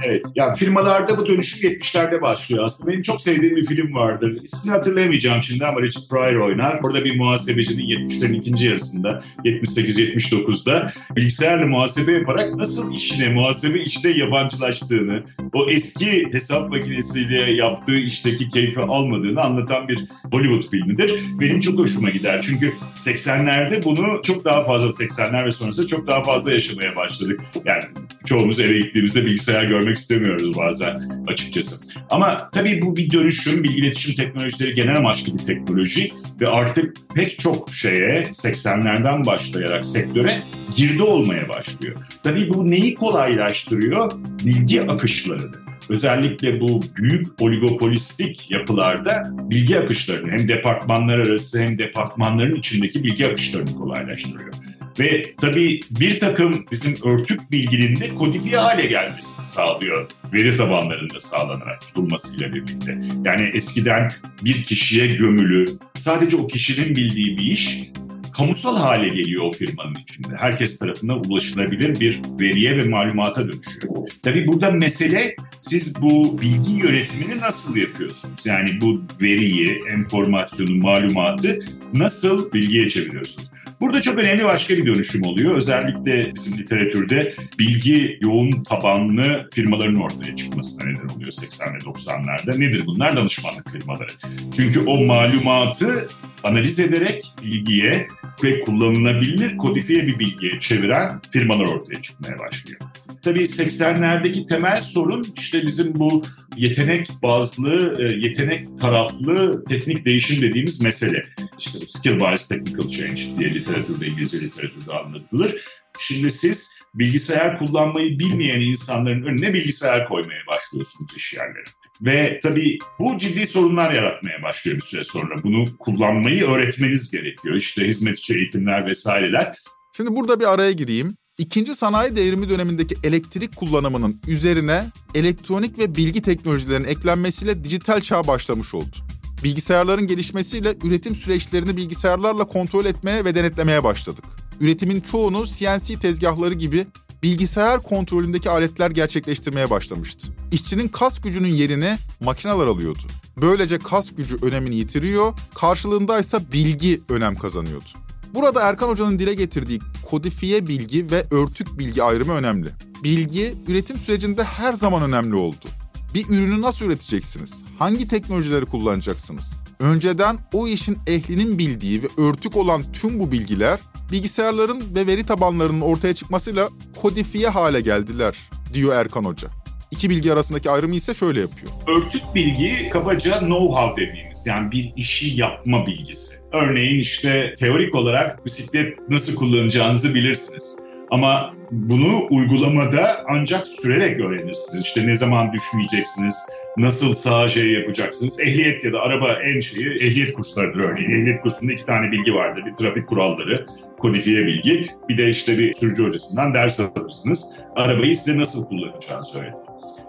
Evet. 0.04 0.26
Yani 0.36 0.58
firmalarda 0.58 1.18
bu 1.18 1.26
dönüşüm 1.26 1.72
70'lerde 1.72 2.22
başlıyor 2.22 2.64
aslında. 2.64 2.92
Benim 2.92 3.02
çok 3.02 3.22
sevdiğim 3.22 3.56
bir 3.56 3.66
film 3.66 3.94
vardır. 3.94 4.40
İsmini 4.44 4.74
hatırlayamayacağım 4.74 5.42
şimdi 5.42 5.66
ama 5.66 5.82
Richard 5.82 6.04
Pryor 6.10 6.48
oynar. 6.48 6.80
Orada 6.84 7.06
bir 7.06 7.20
muhasebecinin 7.20 7.84
70'lerin 7.84 8.36
ikinci 8.36 8.66
yarısında 8.66 9.24
78-79'da 9.46 10.94
bilgisayarla 11.16 11.68
muhasebe 11.68 12.12
yaparak 12.12 12.56
nasıl 12.56 12.94
işine, 12.94 13.30
muhasebe 13.30 13.80
işte 13.82 14.10
yabancılaştığını, 14.10 15.24
o 15.54 15.70
eski 15.70 16.28
hesap 16.32 16.70
makinesiyle 16.70 17.52
yaptığı 17.52 17.98
işteki 17.98 18.50
keyfi 18.50 18.80
almadığını 18.80 19.42
anlatan 19.42 19.88
bir 19.88 20.06
Hollywood 20.32 20.72
filmidir. 20.72 21.14
Benim 21.40 21.60
çok 21.60 21.80
hoşuma 21.80 22.10
gider. 22.10 22.42
Çünkü 22.42 22.74
80'lerde 22.96 23.84
bunu 23.84 24.22
çok 24.24 24.46
daha 24.46 24.64
fazla 24.64 24.90
80'ler 24.90 25.46
ve 25.46 25.52
sonrasında 25.52 25.88
çok 25.88 26.08
daha 26.08 26.24
fazla 26.24 26.52
yaşamaya 26.52 26.96
başladık. 26.96 27.42
Yani 27.66 27.84
çoğumuz 28.26 28.60
eve 28.60 28.80
gittiğimizde 28.80 29.26
bilgisayar 29.26 29.64
görmek 29.64 29.85
istemiyoruz 29.92 30.58
bazen 30.58 31.24
açıkçası. 31.28 31.76
Ama 32.10 32.50
tabii 32.52 32.82
bu 32.82 32.96
bir 32.96 33.10
dönüşüm, 33.10 33.64
bir 33.64 33.78
iletişim 33.78 34.16
teknolojileri 34.16 34.76
genel 34.76 34.98
amaçlı 34.98 35.34
bir 35.34 35.46
teknoloji 35.46 36.12
ve 36.42 36.48
artık 36.48 36.96
pek 37.16 37.40
çok 37.40 37.70
şeye 37.70 38.22
80'lerden 38.22 39.26
başlayarak 39.26 39.86
sektöre 39.86 40.38
girdi 40.76 41.04
olmaya 41.04 41.50
başlıyor. 41.50 41.96
Tabii 42.24 42.54
bu 42.54 42.72
neyi 42.72 42.96
kolaylaştırıyor? 42.96 44.12
Bilgi 44.46 44.82
akışlarını. 44.82 45.66
Özellikle 45.90 46.62
bu 46.62 46.82
büyük 46.98 47.42
oligopolistik 47.42 48.52
yapılarda 48.52 49.30
bilgi 49.32 49.80
akışlarını 49.80 50.32
hem 50.32 50.48
departmanlar 50.48 51.18
arası 51.20 51.62
hem 51.62 51.78
departmanların 51.78 52.56
içindeki 52.56 53.04
bilgi 53.04 53.28
akışlarını 53.28 53.76
kolaylaştırıyor. 53.76 54.54
Ve 55.00 55.22
tabii 55.42 55.80
bir 56.00 56.20
takım 56.20 56.66
bizim 56.72 57.10
örtük 57.10 57.52
bilginin 57.52 57.96
de 57.96 58.16
kodifiye 58.16 58.58
hale 58.58 58.86
gelmesini 58.86 59.46
sağlıyor. 59.46 60.08
Veri 60.34 60.58
tabanlarında 60.58 61.20
sağlanarak 61.20 61.82
tutulmasıyla 61.82 62.54
birlikte. 62.54 62.98
Yani 63.26 63.52
eskiden 63.54 64.12
bir 64.44 64.64
kişiye 64.64 65.08
gömülü, 65.08 65.66
sadece 66.00 66.38
o 66.38 66.48
kişinin 66.48 66.96
bildiği 66.96 67.38
bir 67.38 67.44
iş 67.44 67.92
kamusal 68.38 68.78
hale 68.78 69.08
geliyor 69.08 69.44
o 69.46 69.52
firmanın 69.52 69.96
içinde. 69.96 70.36
Herkes 70.38 70.80
tarafından 70.80 71.22
ulaşılabilir 71.30 72.00
bir 72.00 72.22
veriye 72.40 72.78
ve 72.78 72.90
malumata 72.90 73.42
dönüşüyor. 73.42 73.96
Tabii 74.24 74.48
burada 74.48 74.72
mesele 74.72 75.36
siz 75.58 76.02
bu 76.02 76.42
bilgi 76.42 76.72
yönetimini 76.72 77.40
nasıl 77.40 77.78
yapıyorsunuz? 77.78 78.46
Yani 78.46 78.82
bu 78.82 79.04
veriyi, 79.22 79.80
enformasyonu, 79.90 80.76
malumatı 80.76 81.60
nasıl 81.94 82.52
bilgiye 82.54 82.90
çeviriyorsunuz? 82.90 83.50
Burada 83.86 84.02
çok 84.02 84.18
önemli 84.18 84.46
başka 84.46 84.78
bir 84.78 84.86
dönüşüm 84.86 85.24
oluyor. 85.24 85.56
Özellikle 85.56 86.36
bizim 86.36 86.58
literatürde 86.58 87.34
bilgi 87.60 88.20
yoğun 88.22 88.52
tabanlı 88.64 89.50
firmaların 89.54 89.96
ortaya 89.96 90.36
çıkmasına 90.36 90.86
neden 90.86 91.16
oluyor 91.16 91.32
80 91.32 91.74
ve 91.74 91.78
90'larda. 91.78 92.60
Nedir 92.60 92.84
bunlar? 92.86 93.16
Danışmanlık 93.16 93.72
firmaları. 93.72 94.08
Çünkü 94.56 94.80
o 94.80 95.06
malumatı 95.06 96.08
analiz 96.44 96.80
ederek 96.80 97.26
bilgiye 97.44 98.08
ve 98.44 98.62
kullanılabilir 98.62 99.58
kodifiye 99.58 100.08
bir 100.08 100.20
bilgiye 100.20 100.60
çeviren 100.60 101.22
firmalar 101.32 101.66
ortaya 101.68 102.02
çıkmaya 102.02 102.40
başlıyor. 102.40 102.80
Tabii 103.22 103.42
80'lerdeki 103.42 104.48
temel 104.48 104.82
sorun 104.82 105.26
işte 105.38 105.64
bizim 105.66 106.00
bu 106.00 106.22
yetenek 106.56 107.08
bazlı, 107.24 107.96
e, 108.00 108.16
yetenek 108.16 108.80
taraflı 108.80 109.66
teknik 109.66 110.06
değişim 110.06 110.42
dediğimiz 110.42 110.82
mesele. 110.82 111.24
İşte 111.60 111.80
skill 111.80 112.20
bias 112.20 112.48
technical 112.48 112.90
change 112.90 113.22
diye 113.40 113.54
literatürde, 113.54 114.08
İngilizce 114.08 114.40
literatürde 114.40 114.94
anlatılır. 114.94 115.56
Şimdi 116.00 116.32
siz 116.32 116.70
bilgisayar 116.94 117.60
kullanmayı 117.60 118.20
bilmeyen 118.20 118.62
insanların 118.62 119.24
önüne 119.24 119.54
bilgisayar 119.54 120.06
koymaya 120.08 120.42
başlıyorsunuz 120.48 121.12
iş 121.16 121.34
yerlerinde. 121.34 121.70
Ve 122.02 122.40
tabii 122.44 122.78
bu 123.00 123.18
ciddi 123.18 123.48
sorunlar 123.48 123.94
yaratmaya 123.94 124.44
başlıyor 124.44 124.78
bir 124.78 124.82
süre 124.82 125.04
sonra. 125.04 125.44
Bunu 125.44 125.78
kullanmayı 125.80 126.46
öğretmeniz 126.46 127.12
gerekiyor. 127.12 127.56
İşte 127.56 127.88
hizmetçi 127.88 128.36
eğitimler 128.36 128.86
vesaireler. 128.86 129.56
Şimdi 129.98 130.16
burada 130.16 130.40
bir 130.40 130.54
araya 130.54 130.72
gireyim. 130.72 131.18
İkinci 131.38 131.76
sanayi 131.76 132.16
devrimi 132.16 132.50
dönemindeki 132.50 132.96
elektrik 133.04 133.56
kullanımının 133.56 134.22
üzerine 134.28 134.92
elektronik 135.16 135.80
ve 135.80 135.96
bilgi 135.96 136.22
teknolojilerinin 136.22 136.88
eklenmesiyle 136.88 137.64
dijital 137.64 138.02
çağ 138.02 138.28
başlamış 138.28 138.74
oldu. 138.74 138.96
Bilgisayarların 139.44 140.08
gelişmesiyle 140.08 140.76
üretim 140.84 141.16
süreçlerini 141.16 141.78
bilgisayarlarla 141.78 142.48
kontrol 142.48 142.86
etmeye 142.86 143.26
ve 143.26 143.36
denetlemeye 143.36 143.84
başladık. 143.84 144.26
Üretimin 144.60 145.02
çoğunu 145.02 145.46
CNC 145.46 146.00
tezgahları 146.00 146.54
gibi 146.54 146.88
bilgisayar 147.24 147.84
kontrolündeki 147.84 148.50
aletler 148.50 148.92
gerçekleştirmeye 148.92 149.70
başlamıştı. 149.70 150.28
İşçinin 150.52 150.88
kas 150.88 151.22
gücünün 151.22 151.48
yerini 151.48 151.96
makineler 152.20 152.68
alıyordu. 152.68 153.04
Böylece 153.42 153.80
kas 153.80 154.12
gücü 154.16 154.38
önemini 154.42 154.76
yitiriyor, 154.76 155.34
karşılığında 155.56 156.20
ise 156.20 156.52
bilgi 156.54 157.02
önem 157.10 157.36
kazanıyordu. 157.36 158.05
Burada 158.36 158.62
Erkan 158.62 158.90
Hoca'nın 158.90 159.20
dile 159.20 159.34
getirdiği 159.34 159.80
kodifiye 160.10 160.68
bilgi 160.68 161.12
ve 161.12 161.26
örtük 161.32 161.80
bilgi 161.80 162.04
ayrımı 162.04 162.34
önemli. 162.34 162.68
Bilgi 163.04 163.54
üretim 163.68 163.98
sürecinde 163.98 164.44
her 164.44 164.74
zaman 164.74 165.04
önemli 165.04 165.36
oldu. 165.36 165.66
Bir 166.14 166.30
ürünü 166.30 166.62
nasıl 166.62 166.86
üreteceksiniz? 166.86 167.64
Hangi 167.80 168.08
teknolojileri 168.08 168.66
kullanacaksınız? 168.66 169.58
Önceden 169.80 170.38
o 170.54 170.68
işin 170.68 170.98
ehlinin 171.08 171.58
bildiği 171.58 172.04
ve 172.04 172.08
örtük 172.18 172.58
olan 172.58 172.84
tüm 172.94 173.20
bu 173.20 173.32
bilgiler 173.32 173.80
bilgisayarların 174.12 174.84
ve 174.96 175.08
veri 175.08 175.24
tabanlarının 175.26 175.82
ortaya 175.82 176.14
çıkmasıyla 176.14 176.70
kodifiye 177.02 177.50
hale 177.50 177.82
geldiler 177.82 178.36
diyor 178.74 178.96
Erkan 178.96 179.26
Hoca. 179.26 179.48
İki 179.92 180.10
bilgi 180.10 180.34
arasındaki 180.34 180.70
ayrımı 180.70 180.96
ise 180.96 181.14
şöyle 181.14 181.42
yapıyor. 181.42 181.72
Örtük 181.88 182.22
bilgi 182.36 182.90
kabaca 182.90 183.32
know-how 183.32 183.98
dediğimiz 183.98 184.46
yani 184.46 184.72
bir 184.72 184.94
işi 184.96 185.28
yapma 185.28 185.86
bilgisi. 185.86 186.45
Örneğin 186.56 187.00
işte 187.00 187.56
teorik 187.60 187.96
olarak 187.96 188.46
bisiklet 188.46 189.10
nasıl 189.10 189.36
kullanacağınızı 189.36 190.16
bilirsiniz. 190.16 190.78
Ama 191.12 191.54
bunu 191.72 192.28
uygulamada 192.30 193.26
ancak 193.30 193.68
sürerek 193.68 194.20
öğrenirsiniz. 194.20 194.82
İşte 194.82 195.08
ne 195.08 195.16
zaman 195.16 195.54
düşmeyeceksiniz, 195.54 196.36
nasıl 196.78 197.14
sağ 197.14 197.50
şey 197.50 197.72
yapacaksınız. 197.72 198.40
Ehliyet 198.40 198.84
ya 198.84 198.94
da 198.94 199.00
araba 199.00 199.34
en 199.34 199.60
şeyi 199.60 199.88
ehliyet 199.88 200.34
kurslarıdır 200.34 200.80
örneğin. 200.80 201.22
Ehliyet 201.22 201.42
kursunda 201.42 201.74
iki 201.74 201.86
tane 201.86 202.12
bilgi 202.12 202.34
vardır. 202.34 202.64
Bir 202.66 202.76
trafik 202.76 203.08
kuralları, 203.08 203.66
kodifiye 204.00 204.46
bilgi. 204.46 204.88
Bir 205.10 205.18
de 205.18 205.30
işte 205.30 205.58
bir 205.58 205.74
sürücü 205.74 206.04
hocasından 206.04 206.54
ders 206.54 206.80
alırsınız. 206.80 207.46
Arabayı 207.76 208.18
size 208.18 208.40
nasıl 208.40 208.66
kullanacağını 208.66 209.26
söyletir. 209.26 209.62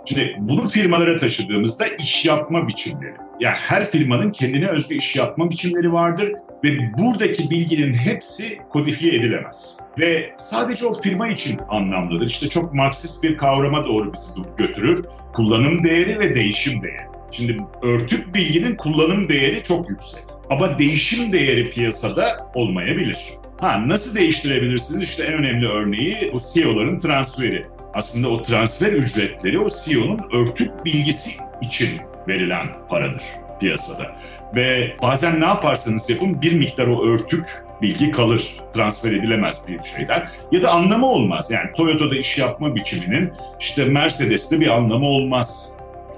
Şimdi 0.07 0.37
bunu 0.39 0.69
firmalara 0.69 1.19
taşıdığımızda 1.19 1.87
iş 1.87 2.25
yapma 2.25 2.69
biçimleri. 2.69 3.15
Yani 3.41 3.57
her 3.57 3.91
firmanın 3.91 4.31
kendine 4.31 4.69
özgü 4.69 4.95
iş 4.95 5.17
yapma 5.17 5.51
biçimleri 5.51 5.93
vardır 5.93 6.33
ve 6.65 6.69
buradaki 6.99 7.51
bilginin 7.51 7.95
hepsi 7.95 8.59
kodifiye 8.71 9.15
edilemez. 9.15 9.77
Ve 9.99 10.31
sadece 10.39 10.87
o 10.87 10.95
firma 10.95 11.29
için 11.29 11.61
anlamlıdır. 11.69 12.27
İşte 12.27 12.49
çok 12.49 12.75
Marksist 12.75 13.25
bir 13.25 13.37
kavrama 13.37 13.85
doğru 13.85 14.13
bizi 14.13 14.41
götürür. 14.57 15.05
Kullanım 15.37 15.85
değeri 15.85 16.19
ve 16.19 16.35
değişim 16.35 16.83
değeri. 16.83 17.07
Şimdi 17.31 17.59
örtük 17.83 18.35
bilginin 18.35 18.77
kullanım 18.77 19.29
değeri 19.29 19.63
çok 19.63 19.91
yüksek. 19.91 20.21
Ama 20.51 20.79
değişim 20.79 21.33
değeri 21.33 21.71
piyasada 21.71 22.51
olmayabilir. 22.55 23.19
Ha 23.61 23.89
nasıl 23.89 24.15
değiştirebilirsiniz? 24.15 25.03
İşte 25.03 25.25
en 25.25 25.33
önemli 25.33 25.69
örneği 25.69 26.17
bu 26.33 26.39
CEO'ların 26.55 26.99
transferi. 26.99 27.67
Aslında 27.95 28.29
o 28.29 28.43
transfer 28.43 28.93
ücretleri 28.93 29.59
o 29.59 29.69
CEO'nun 29.85 30.21
örtük 30.33 30.85
bilgisi 30.85 31.31
için 31.63 31.89
verilen 32.29 32.67
paradır. 32.89 33.23
piyasada. 33.61 34.17
Ve 34.57 34.97
bazen 35.03 35.41
ne 35.41 35.45
yaparsanız 35.45 36.11
yapın 36.11 36.43
bir 36.43 36.53
miktar 36.53 36.87
o 36.87 37.07
örtük 37.07 37.45
bilgi 37.83 38.11
kalır. 38.11 38.57
Transfer 38.75 39.13
edilemez 39.13 39.63
bir 39.69 39.83
şeyler. 39.83 40.29
Ya 40.53 40.63
da 40.63 40.71
anlamı 40.71 41.07
olmaz. 41.07 41.51
Yani 41.51 41.73
Toyota'da 41.77 42.17
iş 42.17 42.39
yapma 42.39 42.75
biçiminin 42.75 43.33
işte 43.61 43.85
Mercedes'te 43.85 44.61
bir 44.61 44.67
anlamı 44.67 45.07
olmaz. 45.07 45.69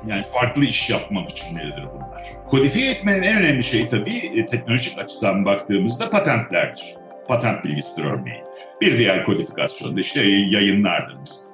Yani 0.06 0.24
farklı 0.32 0.64
iş 0.64 0.90
yapma 0.90 1.26
biçimleridir 1.28 1.84
bunlar. 1.94 2.22
Kodifiye 2.48 2.90
etmenin 2.90 3.22
en 3.22 3.36
önemli 3.36 3.62
şeyi 3.62 3.88
tabii 3.88 4.16
e, 4.36 4.46
teknolojik 4.46 4.98
açıdan 4.98 5.44
baktığımızda 5.44 6.10
patentlerdir. 6.10 6.94
Patent 7.28 7.64
bilgisidir 7.64 8.04
örneğin. 8.04 8.44
Bir 8.80 8.98
diğer 8.98 9.24
kodifikasyonda 9.24 10.00
işte 10.00 10.22
yayınlardır 10.26 11.16
bizim 11.24 11.47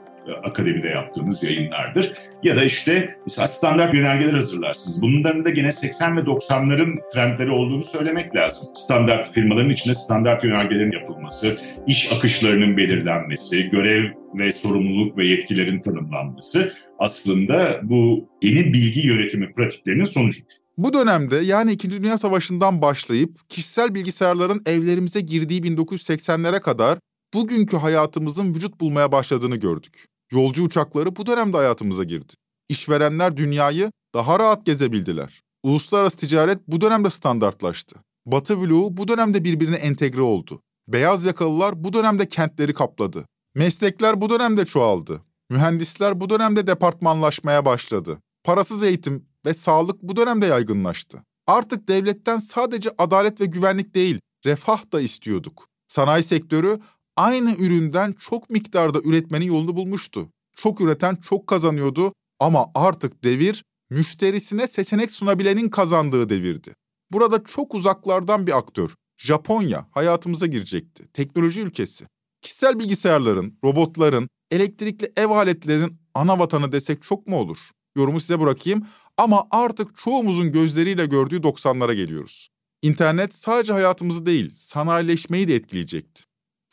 akademide 0.45 0.89
yaptığımız 0.89 1.43
yayınlardır. 1.43 2.13
Ya 2.43 2.57
da 2.57 2.65
işte 2.65 3.17
mesela 3.27 3.49
standart 3.49 3.95
yönergeler 3.95 4.33
hazırlarsınız. 4.33 5.03
Bunların 5.03 5.45
da 5.45 5.51
gene 5.51 5.73
80 5.73 6.17
ve 6.17 6.21
90'ların 6.21 7.13
trendleri 7.13 7.51
olduğunu 7.51 7.85
söylemek 7.85 8.37
lazım. 8.37 8.69
Standart 8.75 9.33
firmaların 9.33 9.71
içinde 9.71 9.95
standart 9.95 10.45
yönergelerin 10.45 10.93
yapılması, 10.93 11.59
iş 11.87 12.13
akışlarının 12.13 12.77
belirlenmesi, 12.77 13.71
görev 13.71 14.05
ve 14.35 14.53
sorumluluk 14.53 15.19
ve 15.19 15.27
yetkilerin 15.27 15.81
tanımlanması 15.81 16.73
aslında 16.99 17.81
bu 17.83 18.29
yeni 18.43 18.73
bilgi 18.73 19.07
yönetimi 19.07 19.53
pratiklerinin 19.53 20.05
sonucudur. 20.05 20.53
Bu 20.79 20.93
dönemde 20.93 21.37
yani 21.37 21.73
2. 21.73 21.91
Dünya 21.91 22.19
Savaşı'ndan 22.19 22.83
başlayıp 22.83 23.49
kişisel 23.49 23.95
bilgisayarların 23.95 24.63
evlerimize 24.67 25.21
girdiği 25.21 25.63
1980'lere 25.63 26.61
kadar 26.61 26.99
bugünkü 27.35 27.77
hayatımızın 27.77 28.55
vücut 28.55 28.81
bulmaya 28.81 29.13
başladığını 29.13 29.57
gördük. 29.57 30.07
Yolcu 30.35 30.64
uçakları 30.64 31.16
bu 31.16 31.27
dönemde 31.27 31.57
hayatımıza 31.57 32.05
girdi. 32.05 32.33
İşverenler 32.68 33.37
dünyayı 33.37 33.92
daha 34.14 34.38
rahat 34.38 34.66
gezebildiler. 34.66 35.42
Uluslararası 35.62 36.16
ticaret 36.16 36.59
bu 36.68 36.81
dönemde 36.81 37.11
standartlaştı. 37.11 37.97
Batı 38.27 38.61
bloğu 38.61 38.97
bu 38.97 39.09
dönemde 39.09 39.44
birbirine 39.44 39.77
entegre 39.77 40.20
oldu. 40.20 40.61
Beyaz 40.88 41.25
yakalılar 41.25 41.85
bu 41.85 41.92
dönemde 41.92 42.29
kentleri 42.29 42.75
kapladı. 42.75 43.27
Meslekler 43.55 44.20
bu 44.20 44.31
dönemde 44.31 44.64
çoğaldı. 44.64 45.23
Mühendisler 45.51 46.20
bu 46.20 46.31
dönemde 46.31 46.66
departmanlaşmaya 46.66 47.64
başladı. 47.64 48.18
Parasız 48.44 48.85
eğitim 48.85 49.27
ve 49.47 49.55
sağlık 49.55 50.03
bu 50.03 50.16
dönemde 50.16 50.47
yaygınlaştı. 50.47 51.23
Artık 51.47 51.88
devletten 51.88 52.38
sadece 52.38 52.90
adalet 52.99 53.40
ve 53.40 53.44
güvenlik 53.44 53.94
değil, 53.94 54.20
refah 54.47 54.92
da 54.92 55.01
istiyorduk. 55.01 55.68
Sanayi 55.88 56.25
sektörü 56.25 56.81
aynı 57.16 57.55
üründen 57.55 58.12
çok 58.12 58.50
miktarda 58.50 59.00
üretmenin 59.05 59.46
yolunu 59.46 59.77
bulmuştu. 59.77 60.29
Çok 60.57 60.81
üreten 60.81 61.16
çok 61.16 61.46
kazanıyordu 61.46 62.12
ama 62.40 62.66
artık 62.74 63.24
devir 63.24 63.64
müşterisine 63.90 64.66
seçenek 64.66 65.11
sunabilenin 65.11 65.68
kazandığı 65.68 66.29
devirdi. 66.29 66.74
Burada 67.12 67.44
çok 67.44 67.74
uzaklardan 67.74 68.46
bir 68.46 68.59
aktör, 68.59 68.94
Japonya 69.16 69.87
hayatımıza 69.90 70.46
girecekti. 70.46 71.09
Teknoloji 71.12 71.61
ülkesi. 71.61 72.07
Kişisel 72.42 72.79
bilgisayarların, 72.79 73.59
robotların, 73.64 74.29
elektrikli 74.50 75.12
ev 75.16 75.31
aletlerinin 75.31 75.98
ana 76.14 76.38
vatanı 76.38 76.72
desek 76.72 77.03
çok 77.03 77.27
mu 77.27 77.37
olur? 77.37 77.70
Yorumu 77.96 78.20
size 78.20 78.40
bırakayım 78.40 78.87
ama 79.16 79.46
artık 79.50 79.96
çoğumuzun 79.96 80.53
gözleriyle 80.53 81.07
gördüğü 81.07 81.37
90'lara 81.37 81.94
geliyoruz. 81.94 82.48
İnternet 82.83 83.35
sadece 83.35 83.72
hayatımızı 83.72 84.27
değil, 84.27 84.53
sanayileşmeyi 84.55 85.48
de 85.48 85.55
etkileyecekti. 85.55 86.22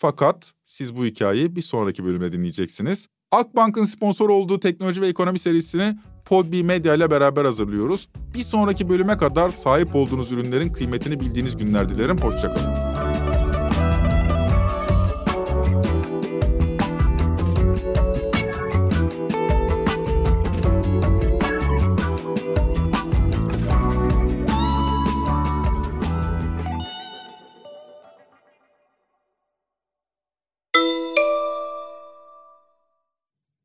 Fakat 0.01 0.53
siz 0.65 0.95
bu 0.95 1.05
hikayeyi 1.05 1.55
bir 1.55 1.61
sonraki 1.61 2.05
bölümde 2.05 2.33
dinleyeceksiniz. 2.33 3.07
Akbank'ın 3.31 3.85
sponsor 3.85 4.29
olduğu 4.29 4.59
teknoloji 4.59 5.01
ve 5.01 5.07
ekonomi 5.07 5.39
serisini 5.39 5.97
Podbi 6.25 6.63
Medya 6.63 6.95
ile 6.95 7.11
beraber 7.11 7.45
hazırlıyoruz. 7.45 8.09
Bir 8.33 8.43
sonraki 8.43 8.89
bölüme 8.89 9.17
kadar 9.17 9.49
sahip 9.49 9.95
olduğunuz 9.95 10.31
ürünlerin 10.31 10.73
kıymetini 10.73 11.19
bildiğiniz 11.19 11.57
günler 11.57 11.89
dilerim. 11.89 12.17
Hoşçakalın. 12.17 12.80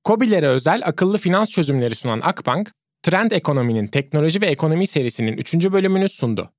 Kobilere 0.07 0.47
özel 0.47 0.83
akıllı 0.85 1.19
finans 1.19 1.51
çözümleri 1.51 1.95
sunan 1.95 2.21
Akbank, 2.21 2.71
Trend 3.03 3.31
Ekonomi'nin 3.31 3.87
teknoloji 3.87 4.41
ve 4.41 4.47
ekonomi 4.47 4.87
serisinin 4.87 5.37
3. 5.37 5.55
bölümünü 5.55 6.09
sundu. 6.09 6.51